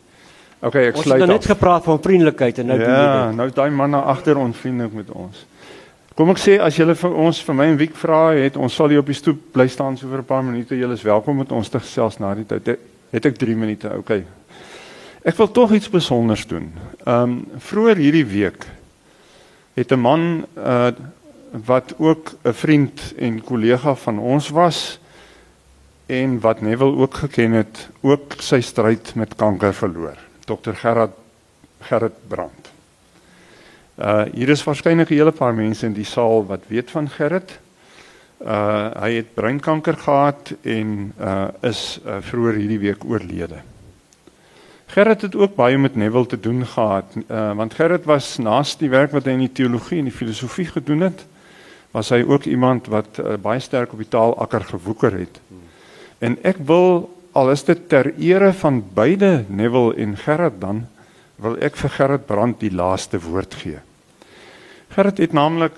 [0.61, 1.21] OK, ek ons sluit.
[1.21, 3.15] Ons het net gepraat van vriendelikheid en nou ja, doen jy dit.
[3.15, 5.45] Ja, nou daai man daar agter onvriendelik met ons.
[6.13, 8.89] Kom ek sê as julle vir ons vir my 'n week vra het, ons sal
[8.89, 10.77] hier op die stoep bly staan so vir 'n paar minute.
[10.77, 12.77] Julle is welkom met ons te gesels na die tyd.
[13.09, 13.89] Het ek 3 minute?
[13.97, 14.21] OK.
[15.25, 16.71] Ek wil tog iets besonders doen.
[17.05, 18.65] Ehm um, vroeër hierdie week
[19.73, 20.91] het 'n man uh
[21.65, 24.99] wat ook 'n vriend en kollega van ons was
[26.05, 30.17] en wat Neville ook geken het, ook sy stryd met kanker verloor.
[30.45, 31.13] Dr Gerard
[31.81, 32.62] Gerrit Brand.
[33.93, 37.59] Uh hier is waarskynlik 'n hele paar mense in die saal wat weet van Gerrit.
[38.41, 43.61] Uh hy het breinkanker gehad en uh is uh, vroeër hierdie week oorlede.
[44.85, 48.89] Gerrit het ook baie met Neville te doen gehad, uh want Gerrit was naas die
[48.89, 51.25] werk wat hy in die teologie en die filosofie gedoen het,
[51.91, 55.39] was hy ook iemand wat uh, baie sterk op die taalakker gewoeker het.
[56.19, 60.87] En ek wil al is dit ter ere van beide Neville en Gerrit dan
[61.43, 63.81] wil ek vir Gerrit Brand die laaste woord gee.
[64.95, 65.75] Gerrit het naamlik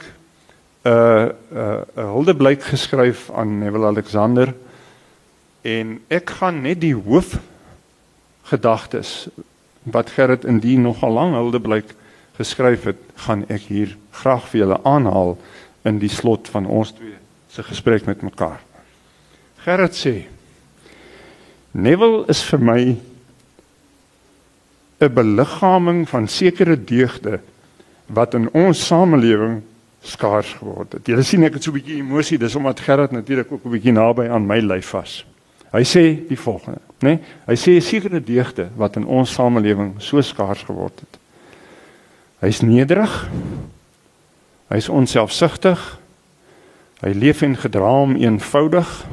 [0.86, 4.54] 'n uh, 'n uh, 'n huldeblyk geskryf aan Neville Alexander
[5.62, 7.40] en ek gaan net die hoof
[8.44, 9.28] gedagtes
[9.84, 11.96] wat Gerrit in die nogal lang huldeblyk
[12.38, 15.38] geskryf het, gaan ek hier graag vir julle aanhaal
[15.86, 17.18] in die slot van ons twee
[17.50, 18.60] se gesprek met mekaar.
[19.64, 20.16] Gerrit sê:
[21.72, 22.82] Neville is vir my
[25.00, 27.40] 'n beliggaaming van sekere deugde
[28.06, 29.62] wat in ons samelewing
[30.02, 31.08] skaars geword het.
[31.08, 33.92] Jy sien ek het so 'n bietjie emosie, dis omdat Gerard natuurlik ook 'n bietjie
[33.92, 35.26] naby aan my lyf was.
[35.72, 37.10] Hy sê die volgende, né?
[37.10, 37.20] Nee?
[37.46, 41.20] Hy sê sekere deugde wat in ons samelewing so skaars geword het.
[42.40, 43.30] Hy's nederig.
[44.68, 46.00] Hy's onselfsugtig.
[47.02, 49.06] Hy leef en gedra hom eenvoudig.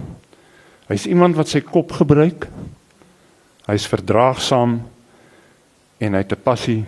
[0.87, 2.47] Hy's iemand wat sy kop gebruik.
[3.67, 4.81] Hy's verdraagsaam
[6.03, 6.85] en hy het 'n passie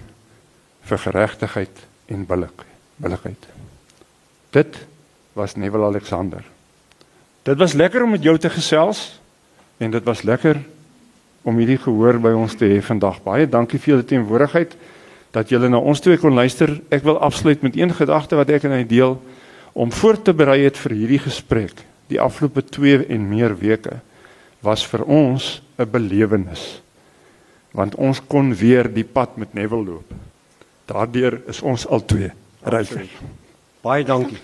[0.82, 2.64] vir geregtigheid en billik,
[2.96, 3.46] billikheid.
[4.50, 4.76] Dit
[5.32, 6.42] was Neville Alexander.
[7.42, 9.20] Dit was lekker om met jou te gesels
[9.78, 10.62] en dit was lekker
[11.42, 13.22] om hierdie gehoor by ons te hê vandag.
[13.22, 14.76] Baie dankie vir julle teenwoordigheid
[15.30, 16.80] dat julle na ons twee kon luister.
[16.88, 19.22] Ek wil afsluit met een gedagte wat ek en hy deel
[19.72, 21.84] om voor te berei het vir hierdie gesprek.
[22.08, 24.00] Die afgelope 2 en meer weke
[24.60, 26.83] was vir ons 'n belewenis
[27.74, 30.12] want ons kon weer die pad met Neville loop.
[30.86, 32.30] Daardeur is ons al twee
[32.70, 32.94] ryk.
[33.84, 34.38] Baie dankie.